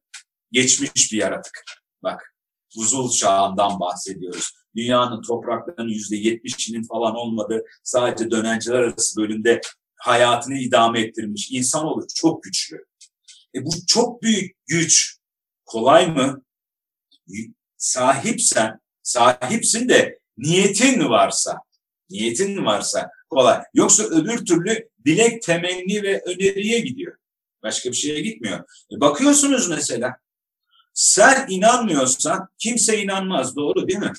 [0.52, 1.64] geçmiş bir yaratık.
[2.02, 2.36] Bak
[2.76, 4.52] buzul çağından bahsediyoruz.
[4.76, 9.60] Dünyanın topraklarının yüzde yetmişinin falan olmadığı sadece dönenciler arası bölümde
[9.96, 11.50] hayatını idame ettirmiş.
[11.52, 12.84] İnsanoğlu çok güçlü.
[13.54, 15.16] E bu çok büyük güç
[15.64, 16.42] kolay mı?
[17.76, 21.58] Sahipsen, sahipsin de niyetin varsa,
[22.10, 23.62] niyetin varsa kolay.
[23.74, 27.16] Yoksa öbür türlü dilek, temenni ve öneriye gidiyor.
[27.62, 28.58] Başka bir şeye gitmiyor.
[28.92, 30.16] E bakıyorsunuz mesela
[30.97, 33.57] sen inanmıyorsan kimse inanmaz.
[33.57, 34.12] Doğru değil mi?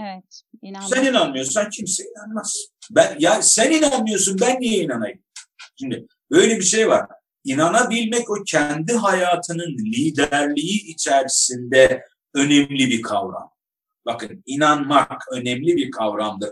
[0.00, 0.42] Evet.
[0.62, 0.90] İnanmam.
[0.90, 2.66] Sen inanmıyorsan kimse inanmaz.
[2.90, 5.18] Ben ya sen inanmıyorsun ben niye inanayım?
[5.78, 7.06] Şimdi böyle bir şey var.
[7.44, 12.04] İnanabilmek o kendi hayatının liderliği içerisinde
[12.34, 13.50] önemli bir kavram.
[14.06, 16.50] Bakın inanmak önemli bir kavramdır.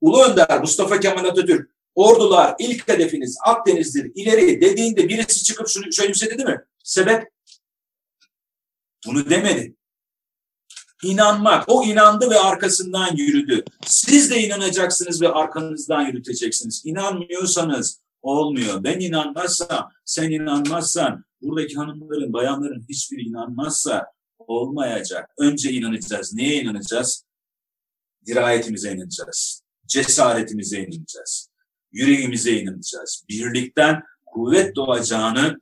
[0.00, 6.08] Ulu Önder Mustafa Kemal Atatürk ordular ilk hedefiniz Akdeniz'dir ileri dediğinde birisi çıkıp şunu şöyle
[6.08, 6.56] bir şey dedi mi?
[6.84, 7.28] Sebep
[9.08, 9.74] bunu demedi.
[11.02, 11.64] İnanmak.
[11.68, 13.64] O inandı ve arkasından yürüdü.
[13.86, 16.82] Siz de inanacaksınız ve arkanızdan yürüteceksiniz.
[16.84, 18.84] İnanmıyorsanız olmuyor.
[18.84, 24.06] Ben inanmazsam, sen inanmazsan, buradaki hanımların, bayanların hiçbiri inanmazsa
[24.38, 25.30] olmayacak.
[25.38, 26.34] Önce inanacağız.
[26.34, 27.24] Neye inanacağız?
[28.26, 29.62] Dirayetimize inanacağız.
[29.86, 31.48] Cesaretimize inanacağız.
[31.92, 33.24] Yüreğimize inanacağız.
[33.28, 35.60] Birlikten kuvvet doğacağını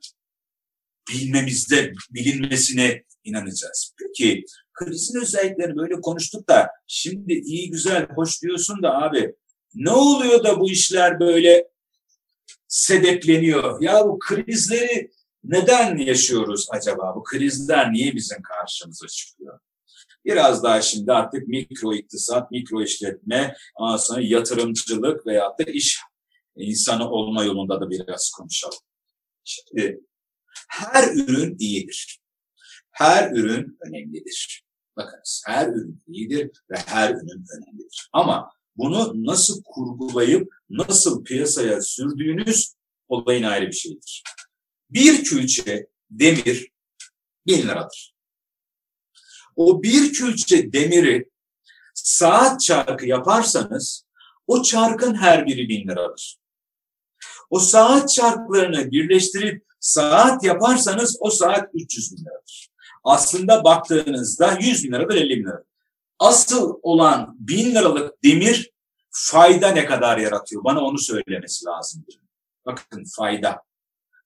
[1.09, 3.93] bilmemizde, bilinmesine inanacağız.
[3.99, 9.35] Peki krizin özelliklerini böyle konuştuk da şimdi iyi güzel hoş diyorsun da abi
[9.75, 11.67] ne oluyor da bu işler böyle
[12.67, 13.81] sedepleniyor?
[13.81, 15.11] Ya bu krizleri
[15.43, 17.13] neden yaşıyoruz acaba?
[17.15, 19.59] Bu krizler niye bizim karşımıza çıkıyor?
[20.25, 23.55] Biraz daha şimdi artık mikro iktisat, mikro işletme,
[23.97, 25.99] sonra yatırımcılık veyahut da iş
[26.55, 28.77] insanı olma yolunda da biraz konuşalım.
[29.43, 29.99] Şimdi
[30.69, 32.19] her ürün iyidir.
[32.97, 34.63] Her ürün önemlidir.
[34.95, 38.09] Bakınız her ürün iyidir ve her ürün önemlidir.
[38.13, 42.75] Ama bunu nasıl kurgulayıp nasıl piyasaya sürdüğünüz
[43.07, 44.23] olayın ayrı bir şeyidir.
[44.89, 46.71] Bir külçe demir
[47.47, 48.15] bin liradır.
[49.55, 51.29] O bir külçe demiri
[51.93, 54.05] saat çarkı yaparsanız
[54.47, 56.37] o çarkın her biri bin liradır.
[57.49, 62.66] O saat çarklarını birleştirip saat yaparsanız o saat 300 bin liradır.
[63.07, 65.63] Aslında baktığınızda 100 bin liradır 50 bin lira.
[66.19, 68.71] Asıl olan bin liralık demir
[69.11, 70.63] fayda ne kadar yaratıyor?
[70.63, 72.05] Bana onu söylemesi lazım.
[72.65, 73.61] Bakın fayda.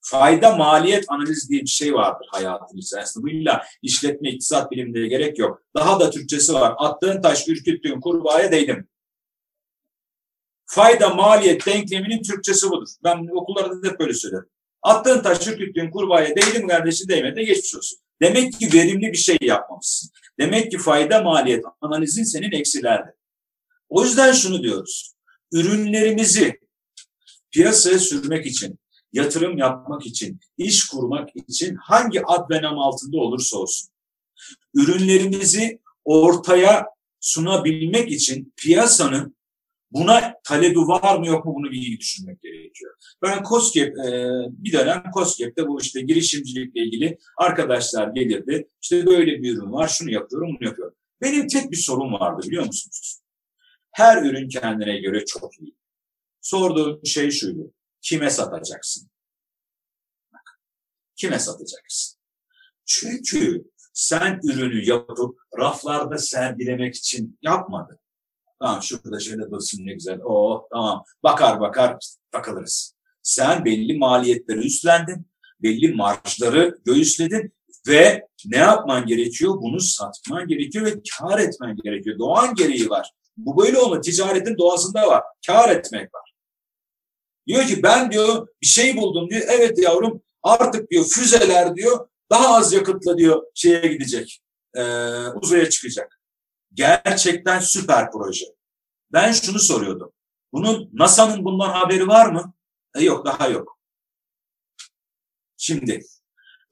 [0.02, 3.24] Fayda maliyet analiz diye bir şey vardır hayatın içerisinde.
[3.24, 5.64] Bu illa işletme iktisat bilimleri gerek yok.
[5.76, 6.76] Daha da Türkçesi var.
[6.78, 8.88] Attığın taş ürküttüğün kurbağaya değdim.
[10.66, 12.90] Fayda maliyet denkleminin Türkçesi budur.
[13.04, 14.50] Ben okullarda hep böyle söylerim.
[14.82, 18.01] Attığın taş ürküttüğün kurbağaya değdi mi kardeşi değmedi geçmiş olsun.
[18.22, 20.12] Demek ki verimli bir şey yapmamışsın.
[20.40, 23.16] Demek ki fayda maliyet analizin senin eksilerde.
[23.90, 25.14] O yüzden şunu diyoruz.
[25.52, 26.60] Ürünlerimizi
[27.52, 28.80] piyasaya sürmek için,
[29.14, 33.90] yatırım yapmak için, iş kurmak için hangi ad ve nam altında olursa olsun.
[34.74, 36.86] Ürünlerimizi ortaya
[37.20, 39.36] sunabilmek için piyasanın
[39.92, 42.96] Buna talebi var mı yok mu bunu iyi düşünmek gerekiyor.
[43.22, 48.70] Ben COSGAP, e, bir dönem COSGAP'te bu işte girişimcilikle ilgili arkadaşlar gelirdi.
[48.82, 50.96] İşte böyle bir ürün var, şunu yapıyorum, bunu yapıyorum.
[51.22, 53.22] Benim tek bir sorun vardı biliyor musunuz?
[53.92, 55.76] Her ürün kendine göre çok iyi.
[56.42, 57.74] Sorduğum şey şuydu.
[58.02, 59.12] Kime satacaksın?
[61.22, 62.20] kime satacaksın?
[62.86, 63.64] Çünkü
[63.94, 68.00] sen ürünü yapıp raflarda sergilemek için yapmadın.
[68.62, 70.20] Tamam şurada şöyle dursun ne güzel.
[70.24, 71.97] Oh tamam bakar bakar
[72.32, 72.95] takılırız.
[73.24, 75.28] Sen belli maliyetleri üstlendin.
[75.62, 77.53] Belli marjları göğüsledin
[77.88, 79.53] ve ne yapman gerekiyor?
[79.62, 82.20] Bunu satman gerekiyor ve kar etmen gerekiyor.
[82.20, 83.12] Doğan gereği var.
[83.38, 84.01] Bu böyle olma.
[84.01, 85.24] Ticaretin doğasında var.
[85.47, 86.34] Kar etmek var.
[87.47, 89.41] Diyor ki ben diyor bir şey buldum diyor.
[89.47, 94.41] Evet yavrum artık diyor füzeler diyor daha az yakıtla diyor şeye gidecek.
[94.76, 94.82] E,
[95.41, 96.21] uzaya çıkacak.
[96.74, 98.46] Gerçekten süper proje.
[99.12, 100.12] Ben şunu soruyordum.
[100.54, 102.54] Bunun NASA'nın bundan haberi var mı?
[102.96, 103.80] E yok daha yok.
[105.58, 106.02] Şimdi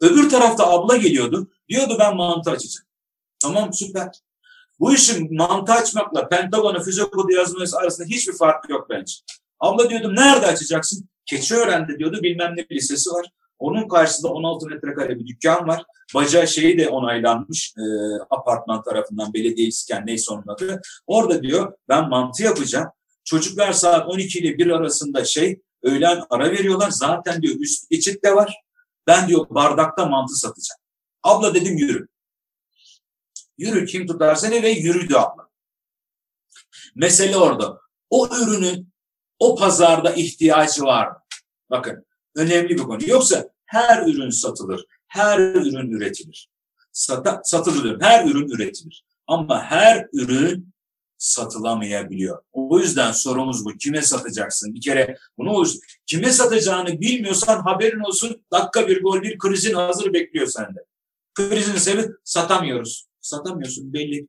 [0.02, 1.52] öbür tarafta abla geliyordu.
[1.70, 2.88] Diyordu ben mantı açacağım.
[3.40, 4.10] Tamam süper.
[4.80, 9.14] Bu işin mantı açmakla Pentagon'a füze kodu yazması arasında hiçbir fark yok bence.
[9.60, 11.10] Abla diyordum nerede açacaksın?
[11.26, 13.26] Keçiören'de diyordu bilmem ne lisesi var.
[13.60, 15.84] Onun karşısında 16 metrekare bir dükkan var.
[16.16, 17.84] Baca şeyi de onaylanmış e,
[18.30, 20.82] apartman tarafından belediyesken neyse onun adı.
[21.08, 22.88] Orada diyor ben mantı yapacağım.
[23.24, 26.90] Çocuklar saat 12 ile 1 arasında şey öğlen ara veriyorlar.
[26.90, 28.62] Zaten diyor üst geçit de var.
[29.08, 30.80] Ben diyor bardakta mantı satacağım.
[31.24, 32.08] Abla dedim yürü.
[33.58, 35.50] Yürü kim tutar seni ve yürüdü abla.
[36.96, 37.82] Mesele orada.
[38.10, 38.94] O ürünün
[39.40, 41.10] o pazarda ihtiyacı var?
[41.70, 42.06] Bakın
[42.40, 43.00] önemli bir konu.
[43.08, 44.86] Yoksa her ürün satılır.
[45.08, 46.50] Her ürün üretilir.
[46.92, 48.02] Sata, satılır.
[48.02, 49.06] Her ürün üretilir.
[49.28, 50.74] Ama her ürün
[51.18, 52.42] satılamayabiliyor.
[52.52, 53.78] O yüzden sorumuz bu.
[53.78, 54.74] Kime satacaksın?
[54.74, 55.80] Bir kere bunu oluştur.
[56.06, 58.44] Kime satacağını bilmiyorsan haberin olsun.
[58.52, 60.86] Dakika bir gol bir krizin hazır bekliyor sende.
[61.34, 63.08] Krizin sebebi satamıyoruz.
[63.22, 64.28] Satamıyorsun belli.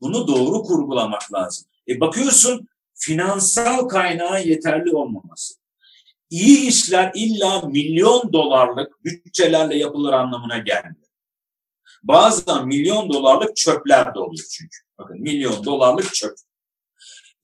[0.00, 1.66] Bunu doğru kurgulamak lazım.
[1.88, 5.54] E bakıyorsun finansal kaynağı yeterli olmaması.
[6.30, 11.08] İyi işler illa milyon dolarlık bütçelerle yapılır anlamına gelmiyor.
[12.02, 14.76] Bazen milyon dolarlık çöpler de oluyor çünkü.
[14.98, 16.34] Bakın milyon dolarlık çöp.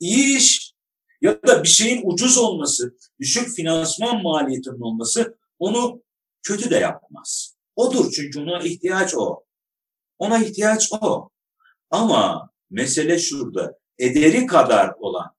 [0.01, 0.75] İyi iş
[1.21, 6.03] ya da bir şeyin ucuz olması, düşük finansman maliyetinin olması onu
[6.43, 7.57] kötü de yapmaz.
[7.77, 9.45] Odur çünkü ona ihtiyaç o.
[10.19, 11.31] Ona ihtiyaç o.
[11.91, 13.79] Ama mesele şurada.
[13.99, 15.31] Ederi kadar olan,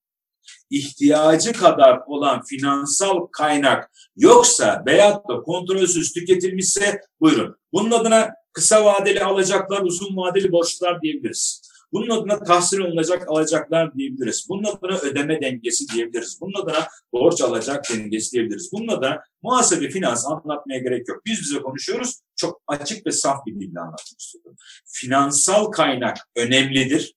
[0.69, 7.55] ihtiyacı kadar olan finansal kaynak yoksa veyahut da kontrolsüz tüketilmişse buyurun.
[7.73, 11.61] Bunun adına kısa vadeli alacaklar, uzun vadeli borçlar diyebiliriz.
[11.93, 14.45] Bunun adına tahsil olunacak alacaklar diyebiliriz.
[14.49, 16.37] Bunun adına ödeme dengesi diyebiliriz.
[16.41, 18.69] Bunun adına borç alacak dengesi diyebiliriz.
[18.73, 21.21] Bunun adına muhasebe finans anlatmaya gerek yok.
[21.25, 22.21] Biz bize konuşuyoruz.
[22.35, 24.55] Çok açık ve saf bir dille anlatmak istiyorum.
[24.85, 27.13] Finansal kaynak önemlidir.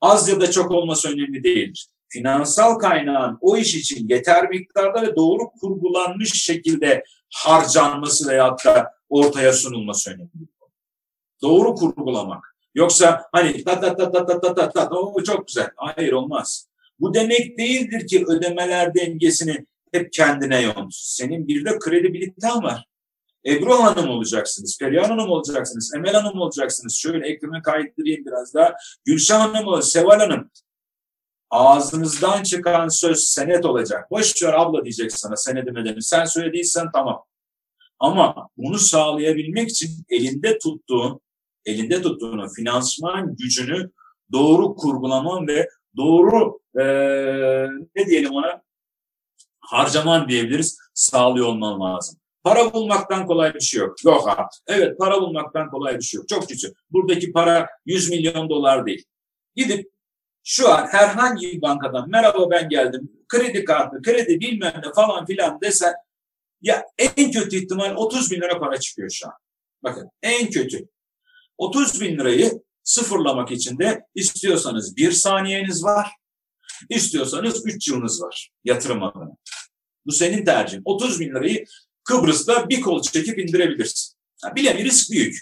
[0.00, 1.88] Az ya da çok olması önemli değildir.
[2.14, 7.04] Finansal kaynağın o iş için yeter miktarda ve doğru kurgulanmış şekilde
[7.34, 10.48] harcanması veyahut da ortaya sunulması önemli.
[11.42, 12.56] Doğru kurgulamak.
[12.74, 15.70] Yoksa hani ta ta ta ta ta ta ta ta o çok güzel.
[15.76, 16.68] Hayır olmaz.
[17.00, 20.90] Bu demek değildir ki ödemeler dengesini hep kendine yonsun.
[20.90, 22.84] Senin bir de kredibiliten var.
[23.46, 26.94] Ebru Hanım olacaksınız, Perihan Hanım olacaksınız, Emel Hanım olacaksınız.
[26.94, 28.74] Şöyle ekranı kaydırayım biraz daha.
[29.04, 30.50] Gülşah Hanım, Seval Hanım.
[31.54, 34.10] Ağzınızdan çıkan söz senet olacak.
[34.10, 37.24] Boş ver abla diyecek sana senedime Sen söylediysen tamam.
[37.98, 41.20] Ama bunu sağlayabilmek için elinde tuttuğun
[41.66, 43.90] elinde tuttuğunu finansman gücünü
[44.32, 46.84] doğru kurgulaman ve doğru e,
[47.96, 48.62] ne diyelim ona
[49.60, 52.18] harcaman diyebiliriz sağlıyor olman lazım.
[52.44, 54.04] Para bulmaktan kolay bir şey yok.
[54.04, 54.48] Yok ha.
[54.66, 56.28] Evet para bulmaktan kolay bir şey yok.
[56.28, 56.72] Çok güçlü.
[56.90, 59.04] Buradaki para 100 milyon dolar değil.
[59.56, 59.93] Gidip
[60.44, 65.60] şu an herhangi bir bankadan merhaba ben geldim kredi kartı, kredi bilmem ne falan filan
[65.60, 65.94] desen
[66.62, 69.32] ya en kötü ihtimal 30 bin lira para çıkıyor şu an.
[69.82, 70.88] Bakın en kötü.
[71.58, 76.10] 30 bin lirayı sıfırlamak için de istiyorsanız bir saniyeniz var,
[76.88, 79.36] istiyorsanız 3 yılınız var yatırım adına.
[80.06, 80.82] Bu senin tercihin.
[80.84, 81.64] 30 bin lirayı
[82.04, 84.14] Kıbrıs'ta bir kol çekip indirebilirsin.
[84.44, 85.36] Yani bile bir risk büyük.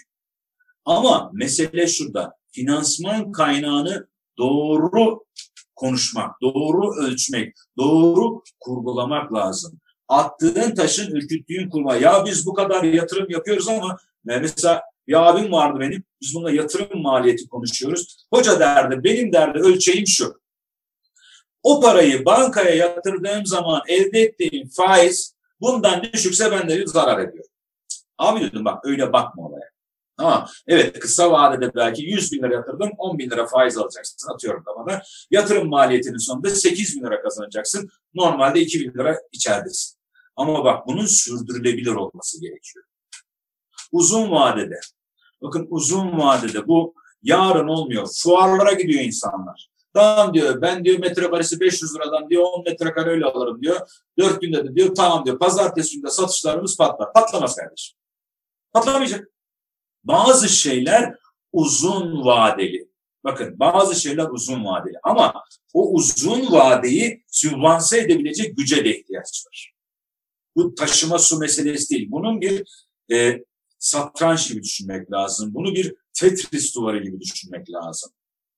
[0.85, 2.33] Ama mesele şurada.
[2.51, 5.23] Finansman kaynağını doğru
[5.75, 9.79] konuşmak, doğru ölçmek, doğru kurgulamak lazım.
[10.07, 11.95] Attığın taşın ürküttüğün kurma.
[11.95, 16.03] Ya biz bu kadar yatırım yapıyoruz ama mesela bir abim vardı benim.
[16.21, 18.25] Biz bununla yatırım maliyeti konuşuyoruz.
[18.33, 20.41] Hoca derdi, benim derdi ölçeğim şu.
[21.63, 27.51] O parayı bankaya yatırdığım zaman elde ettiğim faiz bundan düşükse ben de zarar ediyorum.
[28.17, 29.72] Abi dedim bak öyle bakma olaya.
[30.17, 30.47] Tamam.
[30.67, 34.75] Evet kısa vadede belki 100 bin lira yatırdım 10 bin lira faiz alacaksın atıyorum da
[34.75, 35.01] bana.
[35.31, 37.89] Yatırım maliyetinin sonunda 8 bin lira kazanacaksın.
[38.13, 39.97] Normalde 2 bin lira içeridesin.
[40.35, 42.85] Ama bak bunun sürdürülebilir olması gerekiyor
[43.93, 44.79] uzun vadede.
[45.41, 48.07] Bakın uzun vadede bu yarın olmuyor.
[48.23, 49.69] Fuarlara gidiyor insanlar.
[49.93, 53.79] Tamam diyor ben diyor metrekaresi 500 liradan diyor 10 metrekare öyle alırım diyor.
[54.19, 57.13] 4 günde de diyor tamam diyor pazartesi günde satışlarımız patlar.
[57.13, 57.97] Patlamaz kardeşim.
[58.73, 59.32] Patlamayacak.
[60.03, 61.15] Bazı şeyler
[61.53, 62.87] uzun vadeli.
[63.23, 65.43] Bakın bazı şeyler uzun vadeli ama
[65.73, 69.73] o uzun vadeyi sübvanse edebilecek güce de ihtiyaç var.
[70.55, 72.07] Bu taşıma su meselesi değil.
[72.11, 72.63] Bunun bir
[73.11, 73.43] e,
[73.79, 75.53] satranç gibi düşünmek lazım.
[75.53, 78.11] Bunu bir Tetris duvarı gibi düşünmek lazım.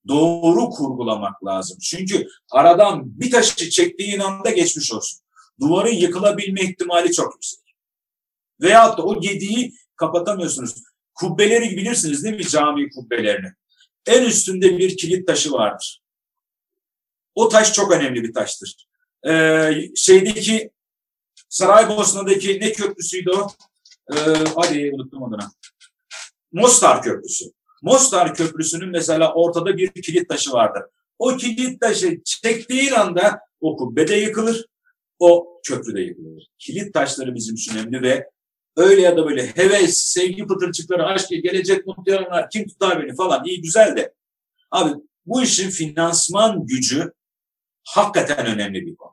[0.08, 1.78] Doğru kurgulamak lazım.
[1.82, 5.20] Çünkü aradan bir taşı çektiğin anda geçmiş olsun.
[5.60, 7.60] Duvarın yıkılabilme ihtimali çok yüksek.
[8.60, 10.74] Veyahut da o gediği kapatamıyorsunuz.
[11.16, 13.52] Kubbeleri bilirsiniz değil mi cami kubbelerini?
[14.06, 16.02] En üstünde bir kilit taşı vardır.
[17.34, 18.86] O taş çok önemli bir taştır.
[19.28, 20.70] Ee, şeydeki
[21.48, 23.48] Saraybosna'daki ne köprüsüydü o?
[24.12, 24.16] Ee,
[24.56, 25.50] hadi unuttum adını.
[26.52, 27.44] Mostar Köprüsü.
[27.82, 30.82] Mostar Köprüsü'nün mesela ortada bir kilit taşı vardır.
[31.18, 34.66] O kilit taşı çektiğin anda o kubbe de yıkılır,
[35.18, 36.48] o köprü de yıkılır.
[36.58, 38.30] Kilit taşları bizim için önemli ve
[38.76, 43.44] öyle ya da böyle heves, sevgi pıtırcıkları, aşk, gelecek mutlu yarınlar, kim tutar beni falan
[43.44, 44.14] iyi güzel de.
[44.70, 44.90] Abi
[45.26, 47.12] bu işin finansman gücü
[47.84, 49.12] hakikaten önemli bir konu.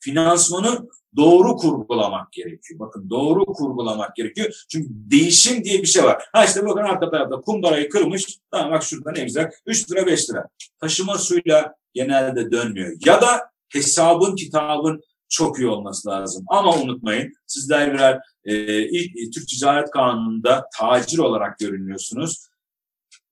[0.00, 2.80] Finansmanı doğru kurgulamak gerekiyor.
[2.80, 4.64] Bakın doğru kurgulamak gerekiyor.
[4.68, 6.28] Çünkü değişim diye bir şey var.
[6.32, 8.38] Ha işte bakın arka tarafta kumbarayı kırmış.
[8.50, 9.50] Tamam bak şurada ne güzel.
[9.66, 10.48] 3 lira 5 lira.
[10.80, 12.96] Taşıma suyla genelde dönmüyor.
[13.06, 16.44] Ya da hesabın kitabın çok iyi olması lazım.
[16.48, 22.48] Ama unutmayın sizler birer e, ilk Türk Ticaret Kanunu'nda tacir olarak görünüyorsunuz.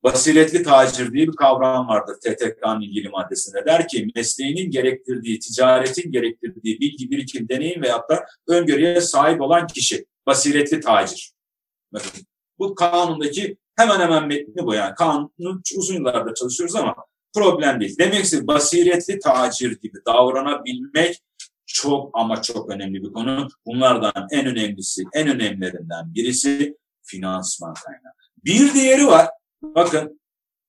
[0.03, 3.65] Basiretli tacir diye bir kavram vardır TTK'nın ilgili maddesinde.
[3.67, 10.07] Der ki mesleğinin gerektirdiği, ticaretin gerektirdiği bilgi, birikim, deneyim veyahut da öngörüye sahip olan kişi.
[10.27, 11.33] Basiretli tacir.
[11.93, 12.11] Bakın
[12.59, 14.95] bu kanundaki hemen hemen metni bu yani.
[14.95, 16.95] Kanunu uzun yıllarda çalışıyoruz ama
[17.35, 17.97] problem değil.
[17.99, 21.21] Demek ki basiretli tacir gibi davranabilmek
[21.75, 23.49] çok ama çok önemli bir konu.
[23.67, 28.13] Bunlardan en önemlisi, en önemlilerinden birisi finansman kaynağı.
[28.45, 29.29] Bir diğeri var.
[29.63, 30.21] Bakın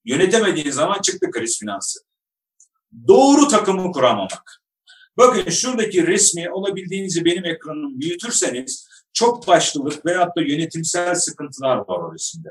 [0.06, 2.00] yönetemediğin zaman çıktı kriz finansı.
[3.08, 4.62] Doğru takımı kuramamak.
[5.18, 12.14] Bakın şuradaki resmi olabildiğinizce benim ekranımı büyütürseniz çok başlılık veyahut da yönetimsel sıkıntılar var o
[12.14, 12.50] resimde.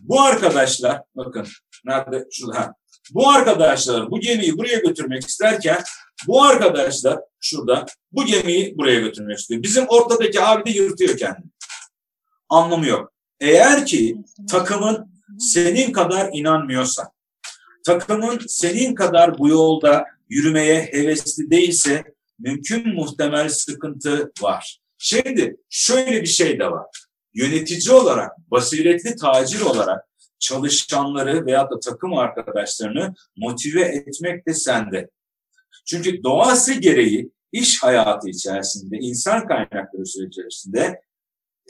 [0.00, 1.46] Bu arkadaşlar bakın
[1.84, 2.74] nerede şurada
[3.14, 5.82] bu arkadaşlar bu gemiyi buraya götürmek isterken
[6.26, 9.62] bu arkadaşlar şurada bu gemiyi buraya götürmek istiyor.
[9.62, 11.50] Bizim ortadaki abi de yırtıyor kendini.
[12.48, 13.12] Anlamı yok.
[13.40, 14.16] Eğer ki
[14.50, 17.10] takımın senin kadar inanmıyorsa,
[17.86, 22.04] takımın senin kadar bu yolda yürümeye hevesli değilse
[22.38, 24.80] mümkün muhtemel sıkıntı var.
[24.98, 26.86] Şimdi şöyle bir şey de var.
[27.34, 30.04] Yönetici olarak, basiretli tacir olarak
[30.38, 35.08] çalışanları veya da takım arkadaşlarını motive etmek de sende.
[35.86, 41.00] Çünkü doğası gereği iş hayatı içerisinde, insan kaynakları süreci içerisinde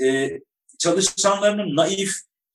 [0.05, 0.31] e,
[0.79, 2.12] çalışanlarının naif,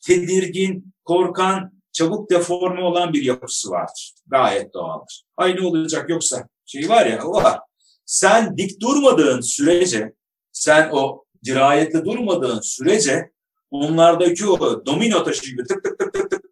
[0.07, 4.13] tedirgin, korkan, çabuk deforme olan bir yapısı vardır.
[4.27, 5.23] Gayet doğaldır.
[5.37, 7.59] Ay ne olacak yoksa şey var ya o var.
[8.05, 10.13] Sen dik durmadığın sürece,
[10.51, 13.31] sen o dirayetli durmadığın sürece
[13.71, 16.45] onlardaki o domino taşı gibi tık tık tık tık tık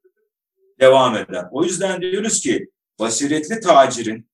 [0.79, 1.45] devam eder.
[1.51, 4.28] O yüzden diyoruz ki basiretli tacirin,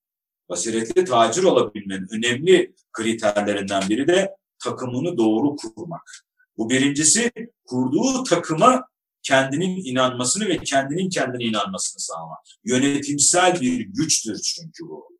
[0.49, 6.25] basiretli tacir olabilmenin önemli kriterlerinden biri de takımını doğru kurmak.
[6.57, 7.31] Bu birincisi
[7.65, 8.87] kurduğu takıma
[9.23, 12.39] kendinin inanmasını ve kendinin kendine inanmasını sağlamak.
[12.63, 15.15] Yönetimsel bir güçtür çünkü bu.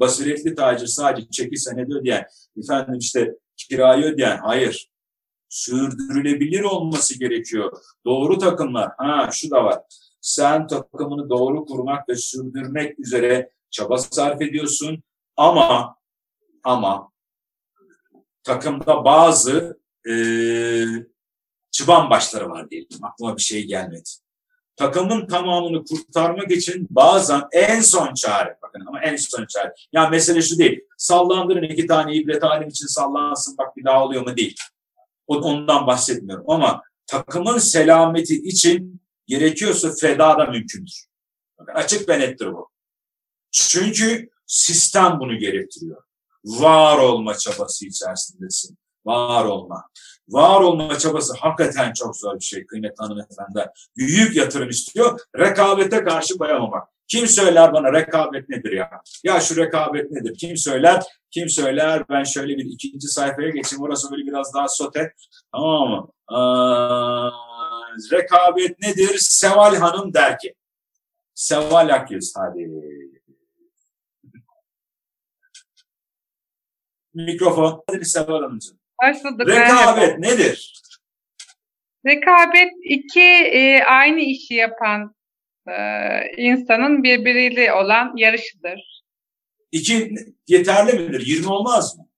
[0.00, 2.26] Basiretli tacir sadece çeki senedi ödeyen,
[2.62, 4.90] efendim işte kirayı ödeyen, hayır.
[5.48, 7.78] Sürdürülebilir olması gerekiyor.
[8.04, 9.78] Doğru takımlar, ha şu da var.
[10.20, 15.02] Sen takımını doğru kurmak ve sürdürmek üzere çaba sarf ediyorsun
[15.36, 15.96] ama
[16.64, 17.10] ama
[18.42, 20.14] takımda bazı e,
[21.70, 22.88] çıban başları var diyelim.
[23.02, 24.10] Aklıma bir şey gelmedi.
[24.76, 29.74] Takımın tamamını kurtarmak için bazen en son çare, bakın ama en son çare.
[29.92, 34.26] Ya mesele şu değil, sallandırın iki tane ibret alim için sallansın bak bir daha oluyor
[34.26, 34.56] mu değil.
[35.26, 41.06] Ondan bahsetmiyorum ama takımın selameti için gerekiyorsa feda da mümkündür.
[41.58, 42.67] Bakın açık ve nettir bu.
[43.50, 46.02] Çünkü sistem bunu gerektiriyor.
[46.44, 48.78] Var olma çabası içerisindesin.
[49.04, 49.84] Var olma
[50.28, 53.68] var olma çabası hakikaten çok zor bir şey kıymetli hanımefendiler.
[53.96, 55.20] Büyük yatırım istiyor.
[55.38, 56.88] Rekabete karşı bayamamak.
[57.08, 58.90] Kim söyler bana rekabet nedir ya?
[59.24, 60.38] Ya şu rekabet nedir?
[60.38, 61.02] Kim söyler?
[61.30, 62.08] Kim söyler?
[62.08, 63.82] Ben şöyle bir ikinci sayfaya geçeyim.
[63.82, 65.12] Orası böyle biraz daha sote.
[65.52, 66.08] Tamam mı?
[66.30, 66.36] Ee,
[68.16, 69.18] rekabet nedir?
[69.18, 70.54] Seval Hanım der ki.
[71.34, 72.70] Seval Akyüz hadi.
[77.14, 77.82] Mikrofon.
[77.90, 78.78] Hadi Seval Hanımcığım.
[79.02, 79.48] Başladık.
[79.48, 80.82] Rekabet nedir?
[82.06, 83.20] Rekabet iki
[83.52, 85.14] e, aynı işi yapan
[85.68, 85.72] e,
[86.36, 89.04] insanın birbiriyle olan yarışıdır.
[89.72, 90.14] İki
[90.48, 91.26] yeterli midir?
[91.26, 92.08] 20 olmaz mı?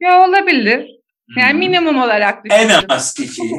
[0.00, 0.98] Ya olabilir.
[1.36, 1.58] Yani hmm.
[1.58, 2.44] minimum olarak.
[2.50, 3.42] En az iki.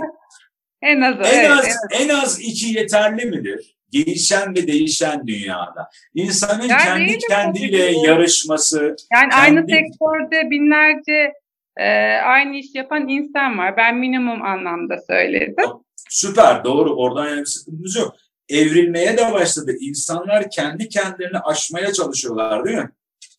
[0.81, 3.78] en az, en evet, az en az iki yeterli midir?
[3.91, 5.89] Gelişen ve değişen dünyada.
[6.13, 8.95] İnsanın yani kendi kendiyle yarışması.
[9.13, 9.35] Yani kendi...
[9.35, 11.33] aynı sektörde binlerce
[11.77, 11.87] e,
[12.17, 13.77] aynı iş yapan insan var.
[13.77, 15.65] Ben minimum anlamda söyledim.
[16.09, 18.15] Süper doğru oradan yani sıkıntımız yok.
[18.49, 19.75] Evrilmeye de başladı.
[19.79, 22.89] İnsanlar kendi kendilerini aşmaya çalışıyorlar değil mi?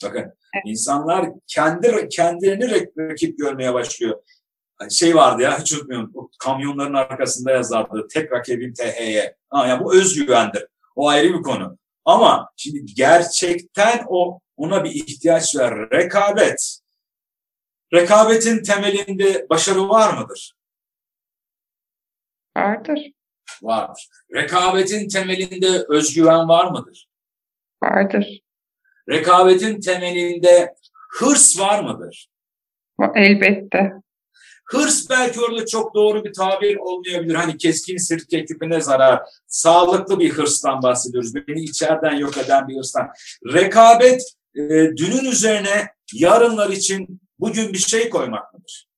[0.04, 0.64] Bakın evet.
[0.66, 4.22] insanlar kendi kendilerini rakip görmeye başlıyor.
[4.90, 6.12] Şey vardı ya hiç unutmuyorum.
[6.14, 8.08] O kamyonların arkasında yazardı.
[8.10, 9.20] Tek rakibim THY.
[9.48, 10.66] Ha, ya bu özgüvendir.
[10.96, 11.78] O ayrı bir konu.
[12.04, 15.90] Ama şimdi gerçekten o ona bir ihtiyaç var.
[15.90, 16.80] Rekabet.
[17.94, 20.54] Rekabetin temelinde başarı var mıdır?
[22.56, 23.12] Vardır.
[23.62, 24.08] Vardır.
[24.34, 27.08] Rekabetin temelinde özgüven var mıdır?
[27.82, 28.40] Vardır.
[29.08, 30.74] Rekabetin temelinde
[31.10, 32.28] hırs var mıdır?
[33.14, 33.92] Elbette.
[34.70, 37.34] Hırs belki orada çok doğru bir tabir olmayabilir.
[37.34, 39.22] Hani keskin sirke küpüne zarar.
[39.46, 41.34] Sağlıklı bir hırstan bahsediyoruz.
[41.34, 43.08] Beni içeriden yok eden bir hırstan.
[43.52, 44.22] Rekabet
[44.54, 44.60] e,
[44.96, 48.88] dünün üzerine yarınlar için bugün bir şey koymak mıdır?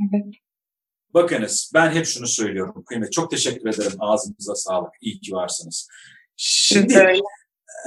[0.00, 0.34] Evet.
[1.14, 2.84] Bakınız ben hep şunu söylüyorum.
[2.86, 3.96] Kıymet çok teşekkür ederim.
[3.98, 4.92] Ağzınıza sağlık.
[5.00, 5.88] İyi ki varsınız.
[6.36, 6.94] Şimdi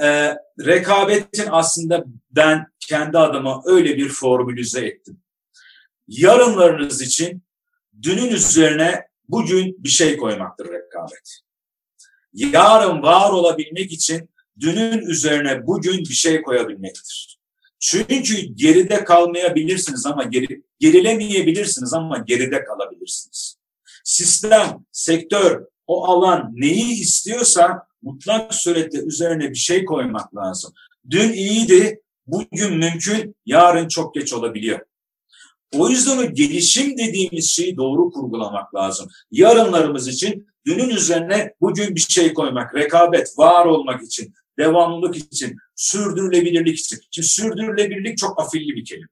[0.02, 5.20] e, rekabetin aslında ben kendi adıma öyle bir formülize ettim.
[6.10, 7.42] Yarınlarınız için
[8.02, 11.40] dünün üzerine bugün bir şey koymaktır rekabet.
[12.32, 14.30] Yarın var olabilmek için
[14.60, 17.38] dünün üzerine bugün bir şey koyabilmektir.
[17.80, 23.56] Çünkü geride kalmayabilirsiniz ama geri, gerilemeyebilirsiniz ama geride kalabilirsiniz.
[24.04, 30.72] Sistem, sektör, o alan neyi istiyorsa mutlak surette üzerine bir şey koymak lazım.
[31.10, 34.89] Dün iyiydi, bugün mümkün, yarın çok geç olabiliyor.
[35.74, 39.08] O yüzden o gelişim dediğimiz şeyi doğru kurgulamak lazım.
[39.30, 46.78] Yarınlarımız için dünün üzerine bugün bir şey koymak, rekabet, var olmak için, devamlılık için, sürdürülebilirlik
[46.78, 46.98] için.
[47.10, 49.08] Şimdi sürdürülebilirlik çok afilli bir kelime.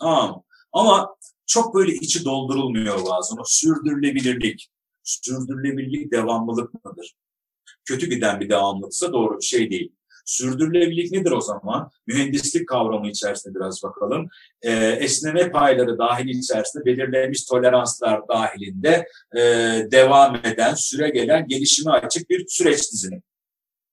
[0.00, 0.42] Tamam.
[0.72, 3.36] Ama çok böyle içi doldurulmuyor bazen.
[3.36, 4.70] O sürdürülebilirlik.
[5.02, 7.14] Sürdürülebilirlik devamlılık mıdır?
[7.84, 9.92] Kötü giden bir devamlılıksa doğru bir şey değil.
[10.24, 11.90] Sürdürülebilirlik nedir o zaman?
[12.06, 14.28] Mühendislik kavramı içerisinde biraz bakalım.
[14.62, 19.40] Ee, esneme payları dahil içerisinde belirlenmiş toleranslar dahilinde e,
[19.90, 23.22] devam eden, süre gelen, gelişime açık bir süreç dizini.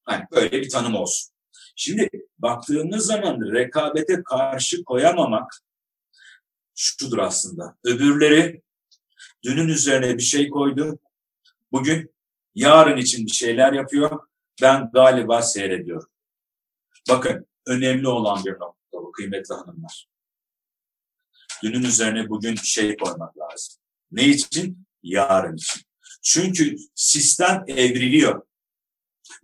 [0.04, 1.32] Hani böyle bir tanım olsun.
[1.76, 2.08] Şimdi
[2.38, 5.52] baktığımız zaman rekabete karşı koyamamak
[6.74, 7.76] şudur aslında.
[7.84, 8.62] Öbürleri
[9.44, 10.98] dünün üzerine bir şey koydu.
[11.72, 12.14] Bugün
[12.54, 14.20] yarın için bir şeyler yapıyor.
[14.62, 16.11] Ben galiba seyrediyorum.
[17.08, 20.06] Bakın önemli olan bir nokta bu kıymetli hanımlar.
[21.62, 23.82] Dünün üzerine bugün bir şey koymak lazım.
[24.10, 24.86] Ne için?
[25.02, 25.82] Yarın için.
[26.22, 28.42] Çünkü sistem evriliyor.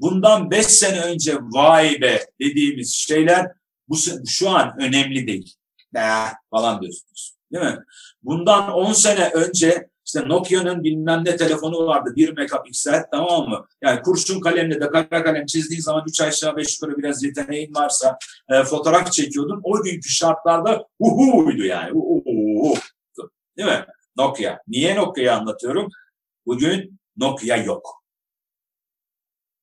[0.01, 3.53] Bundan beş sene önce vay be dediğimiz şeyler
[3.89, 3.97] bu
[4.27, 5.55] şu an önemli değil.
[5.95, 7.37] Be falan diyorsunuz.
[7.53, 7.79] Değil mi?
[8.23, 12.13] Bundan on sene önce işte Nokia'nın bilmem ne telefonu vardı.
[12.17, 13.67] Bir megapiksel tamam mı?
[13.83, 18.19] Yani kurşun kalemle de kara kalem çizdiğin zaman üç aşağı beş yukarı biraz yeteneğin varsa
[18.49, 19.61] e, fotoğraf çekiyordun.
[19.65, 21.93] O günkü şartlarda uhuydu yani.
[21.93, 22.75] Uhu.
[23.57, 23.85] Değil mi?
[24.17, 24.59] Nokia.
[24.69, 25.89] Niye Nokia'yı anlatıyorum?
[26.47, 28.05] Bugün Nokia yok.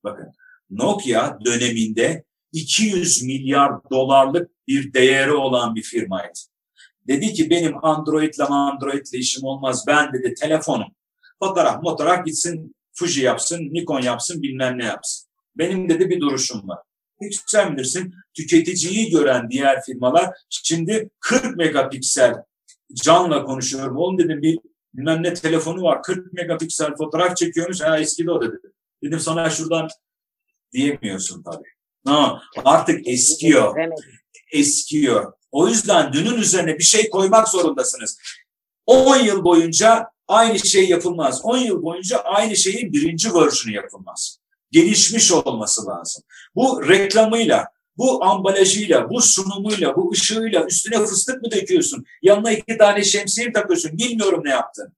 [0.04, 0.32] Bakın
[0.70, 6.40] Nokia döneminde 200 milyar dolarlık bir değeri olan bir firmaydı.
[7.08, 9.84] Dedi ki benim Android'le Android'le işim olmaz.
[9.88, 10.88] Ben dedi telefonum.
[11.40, 15.30] Fotoğraf fotoğraf gitsin Fuji yapsın, Nikon yapsın, bilmem ne yapsın.
[15.56, 16.80] Benim dedi bir duruşum var.
[17.22, 22.34] Hiç sen bilirsin tüketiciyi gören diğer firmalar şimdi 40 megapiksel
[22.94, 23.98] canla konuşuyorum.
[23.98, 24.60] Oğlum dedim bir
[24.94, 27.82] bilmem ne telefonu var 40 megapiksel fotoğraf çekiyormuş.
[27.82, 28.58] Ha eski de o dedi.
[29.04, 29.88] Dedim sana şuradan
[30.74, 31.70] diyemiyorsun tabii.
[32.06, 33.76] Ha, artık eskiyor.
[34.54, 35.34] Eskiyor.
[35.56, 38.18] O yüzden dünün üzerine bir şey koymak zorundasınız.
[38.86, 41.42] 10 yıl boyunca aynı şey yapılmaz.
[41.44, 44.40] 10 yıl boyunca aynı şeyin birinci versiyonu yapılmaz.
[44.72, 46.24] Gelişmiş olması lazım.
[46.56, 52.06] Bu reklamıyla, bu ambalajıyla, bu sunumuyla, bu ışığıyla üstüne fıstık mı döküyorsun?
[52.22, 53.98] Yanına iki tane şemsiye takıyorsun?
[53.98, 54.94] Bilmiyorum ne yaptın.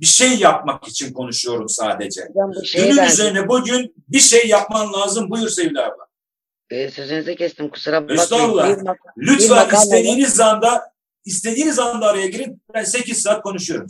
[0.00, 2.28] Bir şey yapmak için konuşuyorum sadece.
[2.76, 5.30] Dünün üzerine bugün bir şey yapman lazım.
[5.30, 6.05] Buyur Sevil abla.
[6.70, 8.20] E, sözünüzü kestim kusura bakmayın.
[8.20, 8.76] Estağfurullah.
[9.16, 10.92] Lütfen istediğiniz anda
[11.24, 12.62] istediğiniz anda araya girin.
[12.74, 13.86] Ben 8 saat konuşuyorum.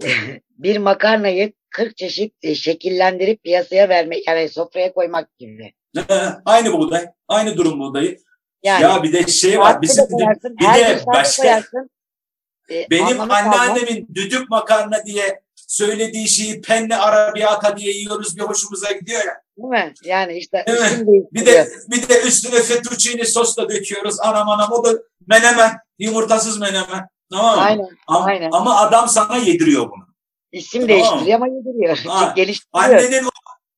[0.58, 5.72] bir makarnayı 40 çeşit e, şekillendirip piyasaya vermek yani sofraya koymak gibi.
[6.44, 7.06] aynı buğday.
[7.28, 8.18] Aynı durum buğdayı.
[8.62, 9.82] Yani, ya bir de şey var.
[9.82, 11.42] Bizim bir de, bir de başka.
[11.42, 11.90] Koyarsın.
[12.70, 19.24] E, benim anneannemin düdük makarna diye söylediği şeyi penne arabiyata diye yiyoruz bir hoşumuza gidiyor
[19.24, 19.42] ya.
[19.62, 19.94] Değil mi?
[20.04, 21.06] Yani işte evet.
[21.32, 24.20] bir de bir de üstüne fettuccine sos da döküyoruz.
[24.20, 24.92] Anam anam o da
[25.26, 27.08] menemen, yumurtasız menemen.
[27.32, 27.62] Tamam mı?
[27.62, 28.50] Aynen, ama, aynen.
[28.52, 30.06] ama adam sana yediriyor bunu.
[30.52, 30.88] İsim tamam.
[30.88, 31.98] değiştiriyor ama yediriyor.
[31.98, 32.84] Ha, geliştiriyor.
[32.84, 33.28] Annenin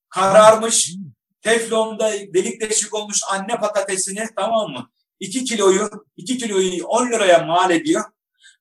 [0.09, 0.93] kararmış,
[1.43, 4.91] teflonda delik deşik olmuş anne patatesini tamam mı?
[5.20, 8.05] 2 kiloyu 2 kiloyu 10 liraya mal ediyor.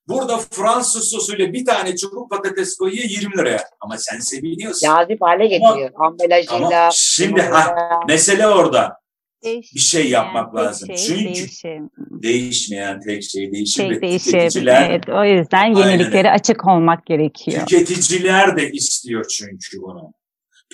[0.08, 3.64] Burada Fransız sosuyla bir tane çubuk patates koyuyor 20 liraya.
[3.80, 4.86] Ama sen seviniyorsun.
[4.86, 5.90] Cazip hale getiriyor.
[5.94, 6.90] Ambalajıyla.
[6.92, 7.74] Şimdi ha,
[8.08, 9.02] mesele orada.
[9.44, 10.88] Değiş, bir şey yapmak lazım.
[10.88, 11.90] Şey, Çünkü değişim.
[11.96, 13.88] değişmeyen tek şey değişim.
[13.88, 14.68] Tek değişim.
[14.68, 16.38] Evet, o yüzden yeniliklere aynen.
[16.38, 17.66] açık olmak gerekiyor.
[17.66, 20.12] Tüketiciler de istiyor çünkü bunu.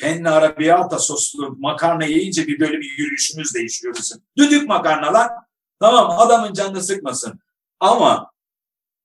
[0.01, 4.19] Penne arrabbiata soslu makarna yiyince bir böyle bir yürüyüşümüz değişiyor bizim.
[4.39, 5.29] Düdük makarnalar
[5.81, 7.41] tamam adamın canını sıkmasın.
[7.81, 8.31] Ama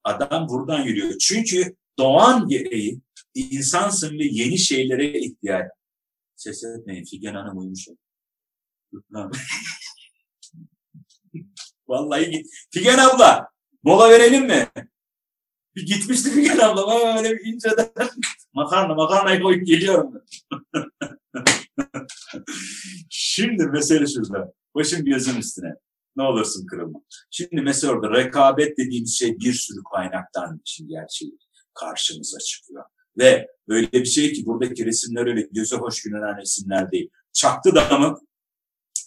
[0.04, 1.18] adam buradan yürüyor.
[1.18, 3.01] Çünkü doğan gereği
[3.36, 5.72] insansın ve yeni şeylere ihtiyaç.
[6.36, 7.88] Ses etmeyin Figen Hanım uyumuş.
[11.88, 12.47] Vallahi git.
[12.74, 13.47] Figen abla
[13.84, 14.70] mola verelim mi?
[15.76, 16.88] Bir gitmişti Figen abla.
[16.88, 17.89] Bana öyle bir inceden
[18.54, 20.14] makarna makarnayı koyup geliyorum.
[23.10, 24.54] Şimdi mesele şurada.
[24.76, 25.74] Başım gözüm üstüne.
[26.16, 26.99] Ne olursun kırılma.
[27.32, 31.38] Şimdi mesela orada rekabet dediğimiz şey bir sürü kaynaktan için gerçeği
[31.74, 32.84] karşımıza çıkıyor.
[33.18, 37.09] Ve böyle bir şey ki buradaki resimler öyle göze hoş görünen resimler değil.
[37.34, 38.20] Çaktı damı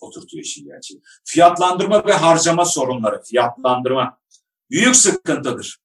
[0.00, 1.00] oturtuyor işin gerçeği.
[1.24, 3.22] Fiyatlandırma ve harcama sorunları.
[3.22, 4.18] Fiyatlandırma
[4.70, 5.78] büyük sıkıntıdır.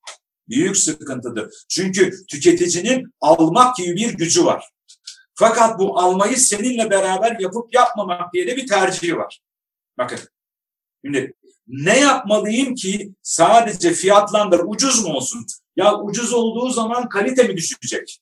[0.50, 1.54] Büyük sıkıntıdır.
[1.70, 4.70] Çünkü tüketicinin almak gibi bir gücü var.
[5.34, 9.42] Fakat bu almayı seninle beraber yapıp yapmamak diye de bir tercihi var.
[9.98, 10.20] Bakın.
[11.06, 11.34] Şimdi
[11.68, 15.46] ne yapmalıyım ki sadece fiyatlandır ucuz mu olsun?
[15.76, 18.22] Ya ucuz olduğu zaman kalite mi düşecek?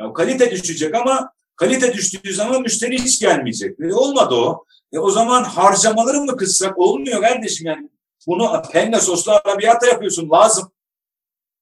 [0.00, 3.80] Ya kalite düşecek ama kalite düştüğü zaman müşteri hiç gelmeyecek.
[3.80, 4.64] E olmadı o.
[4.92, 6.78] E o zaman harcamaları mı kıssak?
[6.78, 7.88] Olmuyor kardeşim yani.
[8.26, 10.72] Bunu penne soslu arabiyata yapıyorsun lazım.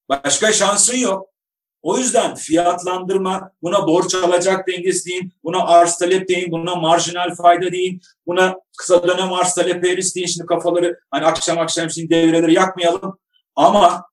[0.08, 1.28] Başka şansın yok.
[1.84, 7.72] O yüzden fiyatlandırma, buna borç alacak dengesi deyin, buna arz talep deyin, buna marjinal fayda
[7.72, 10.26] deyin, buna kısa dönem arz talep eğrisi deyin.
[10.26, 13.18] Şimdi kafaları hani akşam akşam şimdi devreleri yakmayalım.
[13.56, 14.04] Ama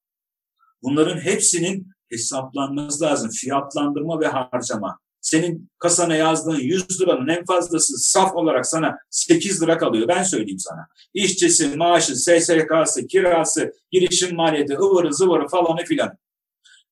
[0.83, 3.29] bunların hepsinin hesaplanması lazım.
[3.29, 4.99] Fiyatlandırma ve harcama.
[5.21, 10.07] Senin kasana yazdığın 100 liranın en fazlası saf olarak sana 8 lira kalıyor.
[10.07, 10.87] Ben söyleyeyim sana.
[11.13, 16.17] İşçisi, maaşı, SSK'sı, kirası, girişim maliyeti, ıvırı zıvırı falanı filan.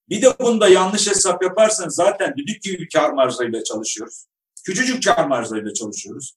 [0.09, 4.25] Bir de bunda yanlış hesap yaparsan zaten düdük gibi kar marjıyla çalışıyoruz.
[4.65, 6.33] Küçücük kar marjıyla çalışıyoruz.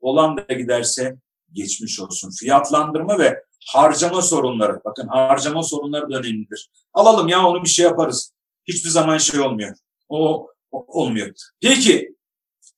[0.00, 1.16] Olan da giderse
[1.52, 2.30] geçmiş olsun.
[2.30, 4.80] Fiyatlandırma ve harcama sorunları.
[4.84, 6.70] Bakın harcama sorunları da önemlidir.
[6.92, 8.32] Alalım ya onu bir şey yaparız.
[8.64, 9.76] Hiçbir zaman şey olmuyor.
[10.08, 11.34] O olmuyor.
[11.60, 12.16] Peki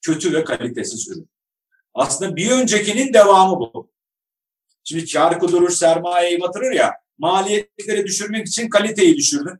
[0.02, 1.30] kötü ve kalitesiz ürün.
[1.94, 3.92] Aslında bir öncekinin devamı bu.
[4.84, 9.58] Şimdi kar kudurur, sermayeyi batırır ya, maliyetleri düşürmek için kaliteyi düşürdün.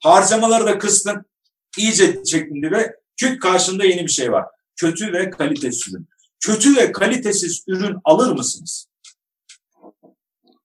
[0.00, 1.24] Harcamaları da kıstın.
[1.78, 4.46] iyice çektin ve küt karşında yeni bir şey var.
[4.76, 6.08] Kötü ve kalitesiz ürün.
[6.40, 8.86] Kötü ve kalitesiz ürün alır mısınız?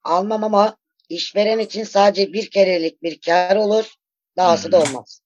[0.03, 0.77] Almam ama
[1.09, 3.85] işveren için sadece bir kerelik bir kar olur.
[4.37, 4.71] Dahası hmm.
[4.71, 5.21] da olmaz.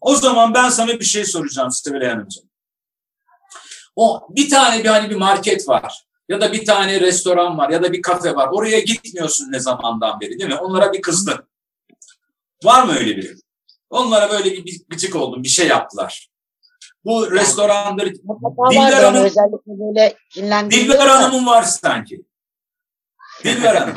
[0.00, 2.44] O zaman ben sana bir şey soracağım Sibel Hanımcığım.
[3.96, 7.82] O bir tane bir hani bir market var ya da bir tane restoran var ya
[7.82, 8.48] da bir kafe var.
[8.52, 10.56] Oraya gitmiyorsun ne zamandan beri değil mi?
[10.56, 11.48] Onlara bir kızdın.
[12.64, 13.36] Var mı öyle biri?
[13.92, 16.28] Onlara böyle bir, gıcık oldun, bir şey yaptılar.
[17.04, 18.14] Bu restorandır.
[18.70, 20.14] Dilber Hanım, özellikle böyle
[20.70, 22.22] Dilber Hanım'ın var sanki.
[23.44, 23.96] Dilber Hanım.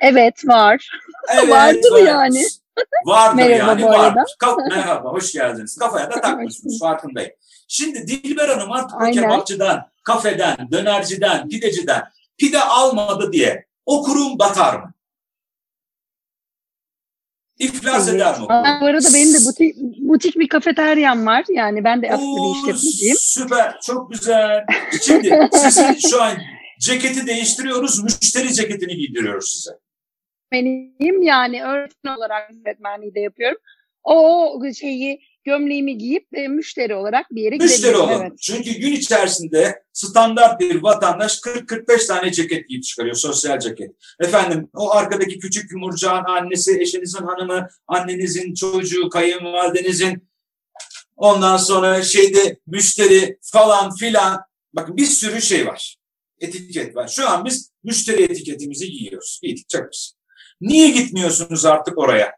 [0.00, 0.90] Evet var.
[1.34, 1.98] Evet, Vardır var.
[1.98, 2.44] yani.
[3.06, 4.14] Vardır merhaba yani var.
[4.38, 5.76] Kaf merhaba hoş geldiniz.
[5.76, 7.32] Kafaya da takmışsınız farkındayım.
[7.68, 9.22] Şimdi Dilber Hanım artık Aynen.
[9.22, 12.02] kebapçıdan, kafeden, dönerciden, pideciden
[12.38, 14.91] pide almadı diye o kurum batar mı?
[17.58, 18.46] İflas eder mi?
[18.80, 21.44] Bu arada benim de butik, butik bir kafeteryam var.
[21.48, 23.16] Yani ben de aslında bir işletmeciyim.
[23.18, 24.64] Süper, çok güzel.
[25.02, 26.32] Şimdi sizin şu an
[26.80, 29.72] ceketi değiştiriyoruz, müşteri ceketini giydiriyoruz size
[30.52, 31.22] öğretmeniyim.
[31.22, 33.58] Yani öğretmen olarak öğretmenliği de yapıyorum.
[34.02, 38.08] O şeyi gömleğimi giyip e, müşteri olarak bir yere müşteri gidebilirim.
[38.08, 38.38] Müşteri Evet.
[38.40, 43.90] Çünkü gün içerisinde standart bir vatandaş 40-45 tane ceket giyip çıkarıyor, sosyal ceket.
[44.20, 50.28] Efendim o arkadaki küçük yumurcağın annesi, eşinizin hanımı, annenizin çocuğu, kayınvalidenizin
[51.16, 54.40] ondan sonra şeyde müşteri falan filan.
[54.72, 55.96] Bakın bir sürü şey var.
[56.40, 57.08] Etiket var.
[57.08, 59.40] Şu an biz müşteri etiketimizi giyiyoruz.
[59.42, 59.86] Giydik güzel.
[60.60, 62.36] Niye gitmiyorsunuz artık oraya?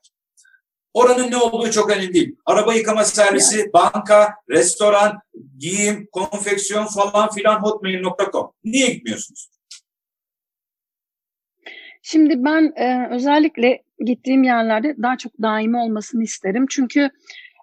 [0.95, 2.37] Oranın ne olduğu çok önemli değil.
[2.47, 5.19] Araba yıkama servisi, banka, restoran,
[5.59, 8.53] giyim, konfeksiyon falan filan hotmail.com.
[8.65, 9.49] Niye gitmiyorsunuz?
[12.03, 16.67] Şimdi ben e, özellikle gittiğim yerlerde daha çok daimi olmasını isterim.
[16.71, 17.11] Çünkü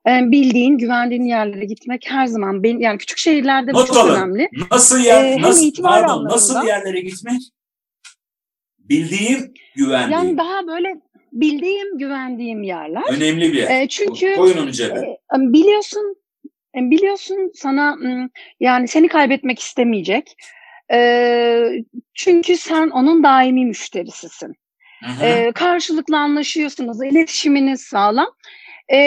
[0.07, 4.15] e, bildiğin, güvendiğin yerlere gitmek her zaman benim yani küçük şehirlerde bu çok alın.
[4.15, 4.49] önemli.
[4.71, 7.41] Nasıl yer, ee, nasıl, pardon, nasıl yerlere gitmek?
[8.79, 10.11] Bildiğim güvendiğim.
[10.11, 11.01] Yani daha böyle
[11.31, 13.03] bildiğim, güvendiğim yerler.
[13.09, 13.81] Önemli bir yer.
[13.81, 14.99] E, çünkü Koyun onu cebe.
[14.99, 16.15] e, biliyorsun
[16.75, 17.97] biliyorsun sana
[18.59, 20.35] yani seni kaybetmek istemeyecek.
[20.93, 21.83] E,
[22.13, 24.53] çünkü sen onun daimi müşterisisin.
[25.23, 28.27] E, karşılıklı anlaşıyorsunuz, iletişiminiz sağlam.
[28.93, 28.97] E,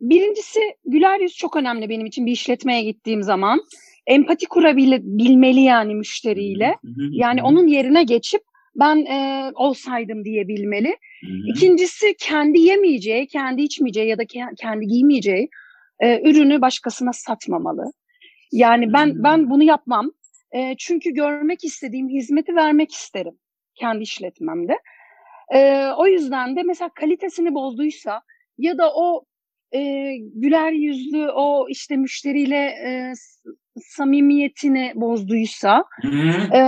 [0.00, 3.60] birincisi güler yüz çok önemli benim için bir işletmeye gittiğim zaman.
[4.06, 6.76] Empati kurabilmeli yani müşteriyle.
[7.10, 8.42] Yani onun yerine geçip
[8.76, 10.88] ben e, olsaydım diyebilmeli.
[10.88, 11.32] Hı-hı.
[11.54, 14.24] İkincisi kendi yemeyeceği, kendi içmeyeceği ya da
[14.56, 15.48] kendi giymeyeceği
[16.00, 17.92] e, ürünü başkasına satmamalı.
[18.52, 19.22] Yani ben Hı-hı.
[19.22, 20.10] ben bunu yapmam.
[20.52, 23.38] E, çünkü görmek istediğim hizmeti vermek isterim
[23.74, 24.78] kendi işletmemde.
[25.54, 28.22] E, o yüzden de mesela kalitesini bozduysa
[28.58, 29.24] ya da o
[29.74, 33.12] e, güler yüzlü o işte müşteriyle e,
[33.82, 35.84] samimiyetini bozduysa
[36.54, 36.60] e,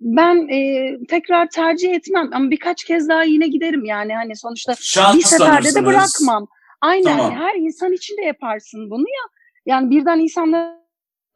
[0.00, 5.16] ben e, tekrar tercih etmem ama birkaç kez daha yine giderim yani hani sonuçta Şans
[5.16, 6.46] bir seferde de bırakmam.
[6.80, 7.32] Aynen tamam.
[7.32, 9.24] her insan için de yaparsın bunu ya.
[9.66, 10.84] Yani birden insanları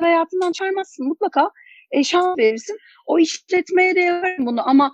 [0.01, 1.51] hayatından çarmazsın mutlaka
[1.91, 2.79] e, şans verirsin.
[3.07, 4.93] O işletmeye de yaparım bunu ama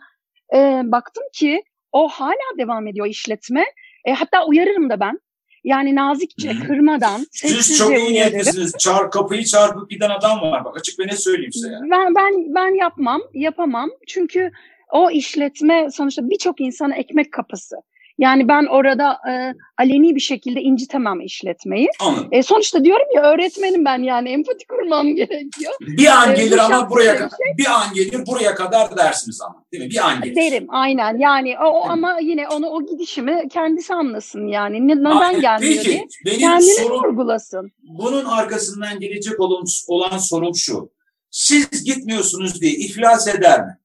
[0.55, 1.63] e, baktım ki
[1.93, 3.65] o hala devam ediyor işletme.
[4.05, 5.21] E, hatta uyarırım da ben.
[5.65, 6.67] Yani nazikçe, Hı.
[6.67, 8.73] kırmadan, Siz çok iyi niyetlisiniz.
[8.79, 10.65] Çağır, kapıyı çarpıp giden adam var.
[10.65, 11.91] Bak açık ve ne söyleyeyim size yani.
[11.91, 13.91] Ben, ben, ben yapmam, yapamam.
[14.07, 14.51] Çünkü
[14.93, 17.77] o işletme sonuçta birçok insana ekmek kapısı.
[18.19, 21.89] Yani ben orada e, aleni bir şekilde incitemem işletmeyi.
[22.33, 25.73] E, sonuçta diyorum ya öğretmenim ben yani empati kurmam gerekiyor.
[25.81, 27.31] Bir an e, gelir ama buraya kadar.
[27.31, 27.59] Şey.
[27.59, 29.65] Bir an gelir buraya kadar dersiniz ama.
[29.73, 29.91] Değil mi?
[29.91, 30.37] Bir an gelir.
[30.37, 31.19] Derim aynen.
[31.19, 34.89] Yani o, o ama yine onu o gidişimi kendisi anlasın yani.
[34.89, 36.07] Neden gelmiyor Peki, diye.
[36.27, 37.73] Benim kendini sorum, kurgulasın.
[37.83, 40.91] Bunun arkasından gelecek olan, olan sorum şu.
[41.31, 43.79] Siz gitmiyorsunuz diye iflas eder mi?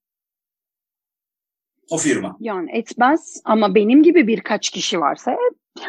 [1.89, 2.37] O firma.
[2.39, 5.35] Yani etmez ama benim gibi birkaç kişi varsa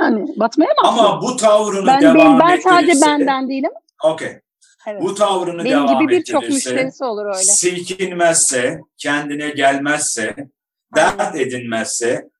[0.01, 0.89] yani batmaya mı?
[0.89, 3.71] Ama bu tavrını ben, devam ben, ben sadece benden değilim.
[4.05, 4.41] Okey.
[4.87, 5.03] Evet.
[5.03, 7.43] Bu tavrını benim devam gibi birçok müşterisi olur öyle.
[7.43, 10.37] Silkinmezse, kendine gelmezse,
[10.95, 12.31] dert edinmezse,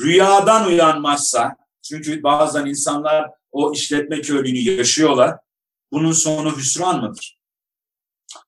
[0.00, 5.36] rüyadan uyanmazsa, çünkü bazen insanlar o işletme körlüğünü yaşıyorlar.
[5.92, 7.40] Bunun sonu hüsran mıdır?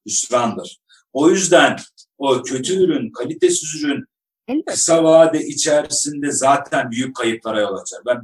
[0.06, 0.80] Hüsrandır.
[1.12, 1.76] O yüzden
[2.18, 4.04] o kötü ürün, kalitesiz ürün
[4.48, 4.72] Elbette.
[4.72, 8.00] kısa vade içerisinde zaten büyük kayıplara yol açar.
[8.06, 8.22] Ben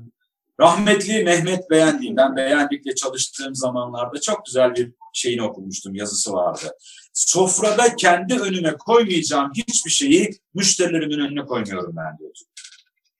[0.60, 6.76] rahmetli Mehmet Beğendiğim, ben Beğendik'le çalıştığım zamanlarda çok güzel bir şeyini okumuştum, yazısı vardı.
[7.12, 12.38] Sofrada kendi önüme koymayacağım hiçbir şeyi müşterilerimin önüne koymuyorum ben diyordu.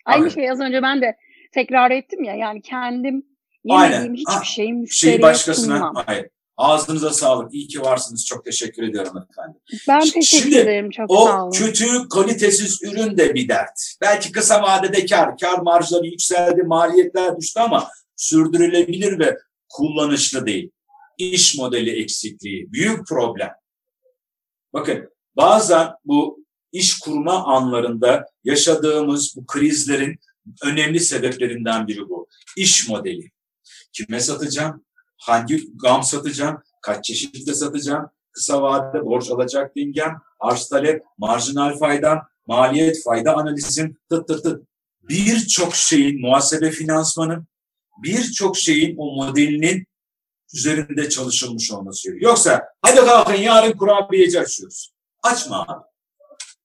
[0.05, 1.17] Aynı şey az önce ben de
[1.53, 3.27] tekrar ettim ya yani kendim
[3.65, 5.95] yemediğim hiçbir ha, şeyi müşteriye şeyi başkasına, sunmam.
[6.07, 6.27] Hayır.
[6.59, 7.55] Ağzınıza sağlık.
[7.55, 8.27] İyi ki varsınız.
[8.27, 9.61] Çok teşekkür ediyorum efendim.
[9.89, 10.91] Ben teşekkür Şimdi, ederim.
[10.91, 11.53] Çok o sağ olun.
[11.53, 13.95] kötü kalitesiz ürün de bir dert.
[14.01, 19.37] Belki kısa vadede kar, kar marjları yükseldi, maliyetler düştü ama sürdürülebilir ve
[19.69, 20.71] kullanışlı değil.
[21.19, 23.53] İş modeli eksikliği, büyük problem.
[24.73, 30.19] Bakın bazen bu iş kurma anlarında yaşadığımız bu krizlerin
[30.65, 32.29] önemli sebeplerinden biri bu.
[32.57, 33.31] İş modeli.
[33.93, 34.85] Kime satacağım?
[35.19, 42.29] Hangi gam satacağım, kaç çeşitle satacağım, kısa vadede borç alacak dengem, arz talep, marjinal faydam,
[42.47, 44.63] maliyet fayda analizim, tıt tıt tıt.
[45.03, 47.47] Birçok şeyin muhasebe finansmanı,
[48.03, 49.87] birçok şeyin o modelinin
[50.55, 52.31] üzerinde çalışılmış olması gerekiyor.
[52.31, 54.93] Yoksa hadi kalkın yarın kurabiyeci açıyoruz.
[55.23, 55.85] Açma abi.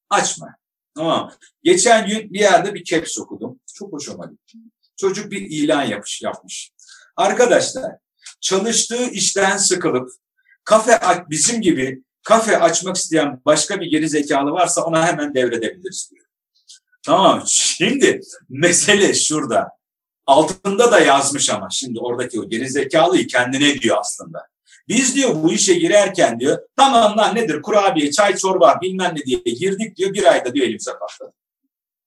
[0.10, 0.56] Açma.
[0.96, 1.32] Tamam.
[1.64, 3.60] Geçen gün bir yerde bir caps okudum.
[3.74, 4.58] Çok hoşuma gitti.
[4.98, 6.22] Çocuk bir ilan yapmış.
[6.22, 6.72] yapmış.
[7.18, 7.96] Arkadaşlar
[8.44, 10.10] çalıştığı işten sıkılıp
[10.64, 11.00] kafe
[11.30, 16.26] bizim gibi kafe açmak isteyen başka bir geri zekalı varsa ona hemen devredebiliriz diyor.
[17.06, 19.70] Tamam şimdi mesele şurada.
[20.26, 24.48] Altında da yazmış ama şimdi oradaki o geri zekalıyı kendine diyor aslında.
[24.88, 29.38] Biz diyor bu işe girerken diyor tamam lan nedir kurabiye, çay, çorba bilmem ne diye
[29.38, 31.34] girdik diyor bir ayda diyor elimize patladı.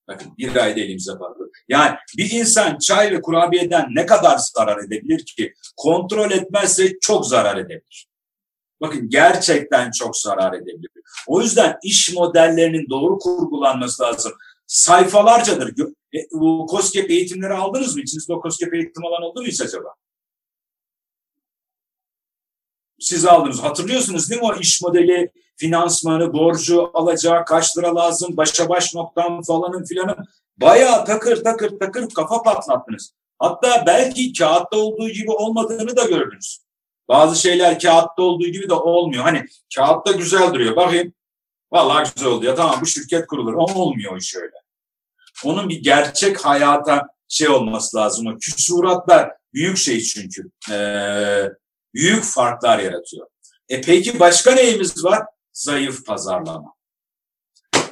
[0.08, 1.50] Bakın bir ayda elimize patladı.
[1.68, 5.54] Yani bir insan çay ve kurabiyeden ne kadar zarar edebilir ki?
[5.76, 8.08] Kontrol etmezse çok zarar edebilir.
[8.80, 10.90] Bakın gerçekten çok zarar edebilir.
[11.26, 14.32] O yüzden iş modellerinin doğru kurgulanması lazım.
[14.66, 15.68] Sayfalarcadır.
[16.14, 18.02] E, bu COSGAP eğitimleri aldınız mı?
[18.02, 19.94] İçinizde o COSGAP eğitim alan oldu mu hiç acaba?
[23.00, 23.62] Siz aldınız.
[23.62, 29.42] Hatırlıyorsunuz değil mi o iş modeli, finansmanı, borcu, alacağı kaç lira lazım, başa baş noktam
[29.42, 30.16] falanın filanın.
[30.56, 33.12] Bayağı takır takır takır kafa patlattınız.
[33.38, 36.58] Hatta belki kağıtta olduğu gibi olmadığını da gördünüz.
[37.08, 39.22] Bazı şeyler kağıtta olduğu gibi de olmuyor.
[39.22, 39.44] Hani
[39.76, 40.76] kağıtta güzel duruyor.
[40.76, 41.12] Bakayım.
[41.72, 42.54] Vallahi güzel oldu ya.
[42.54, 43.52] Tamam bu şirket kurulur.
[43.52, 44.56] Ama olmuyor o iş öyle.
[45.44, 48.26] Onun bir gerçek hayata şey olması lazım.
[48.26, 50.50] O küsuratlar büyük şey çünkü.
[50.70, 51.50] Ee,
[51.94, 53.26] büyük farklar yaratıyor.
[53.68, 55.22] E peki başka neyimiz var?
[55.56, 56.74] Zayıf pazarlama.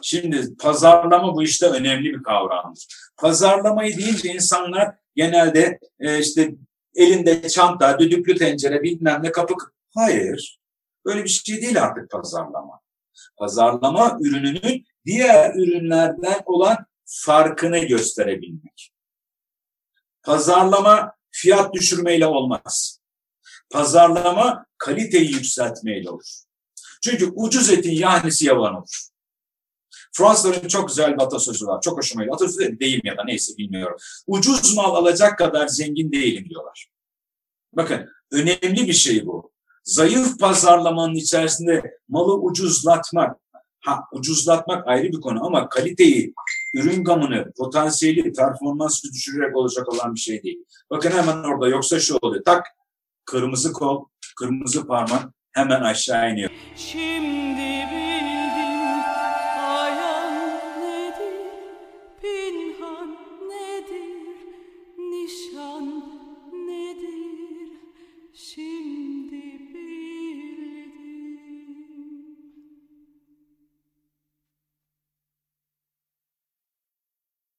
[0.02, 2.86] Şimdi pazarlama bu işte önemli bir kavramdır.
[3.16, 6.54] Pazarlamayı deyince insanlar genelde e, işte
[6.94, 9.54] elinde çanta, düdüklü tencere bilmem ne kapı.
[9.94, 10.60] Hayır.
[11.04, 12.80] Böyle bir şey değil artık pazarlama.
[13.36, 18.92] Pazarlama ürününün diğer ürünlerden olan farkını gösterebilmek.
[20.22, 23.00] Pazarlama fiyat düşürmeyle olmaz.
[23.70, 26.43] Pazarlama kaliteyi yükseltmeyle olur.
[27.04, 29.08] Çünkü ucuz etin yahnisi yavan olur.
[30.12, 31.80] Fransızların çok güzel bir atasözü var.
[31.80, 32.36] Çok hoşuma gidiyor.
[32.36, 33.96] Atasözü değil mi ya da neyse bilmiyorum.
[34.26, 36.88] Ucuz mal alacak kadar zengin değilim diyorlar.
[37.72, 39.52] Bakın önemli bir şey bu.
[39.84, 43.36] Zayıf pazarlamanın içerisinde malı ucuzlatmak,
[43.80, 46.34] ha ucuzlatmak ayrı bir konu ama kaliteyi,
[46.74, 50.64] ürün gamını, potansiyeli, performansı düşürerek olacak olan bir şey değil.
[50.90, 52.44] Bakın hemen orada yoksa şu oluyor.
[52.44, 52.66] Tak
[53.24, 54.04] kırmızı kol,
[54.36, 56.50] kırmızı parmak hemen aşağı iniyor.
[56.76, 57.83] Şimdi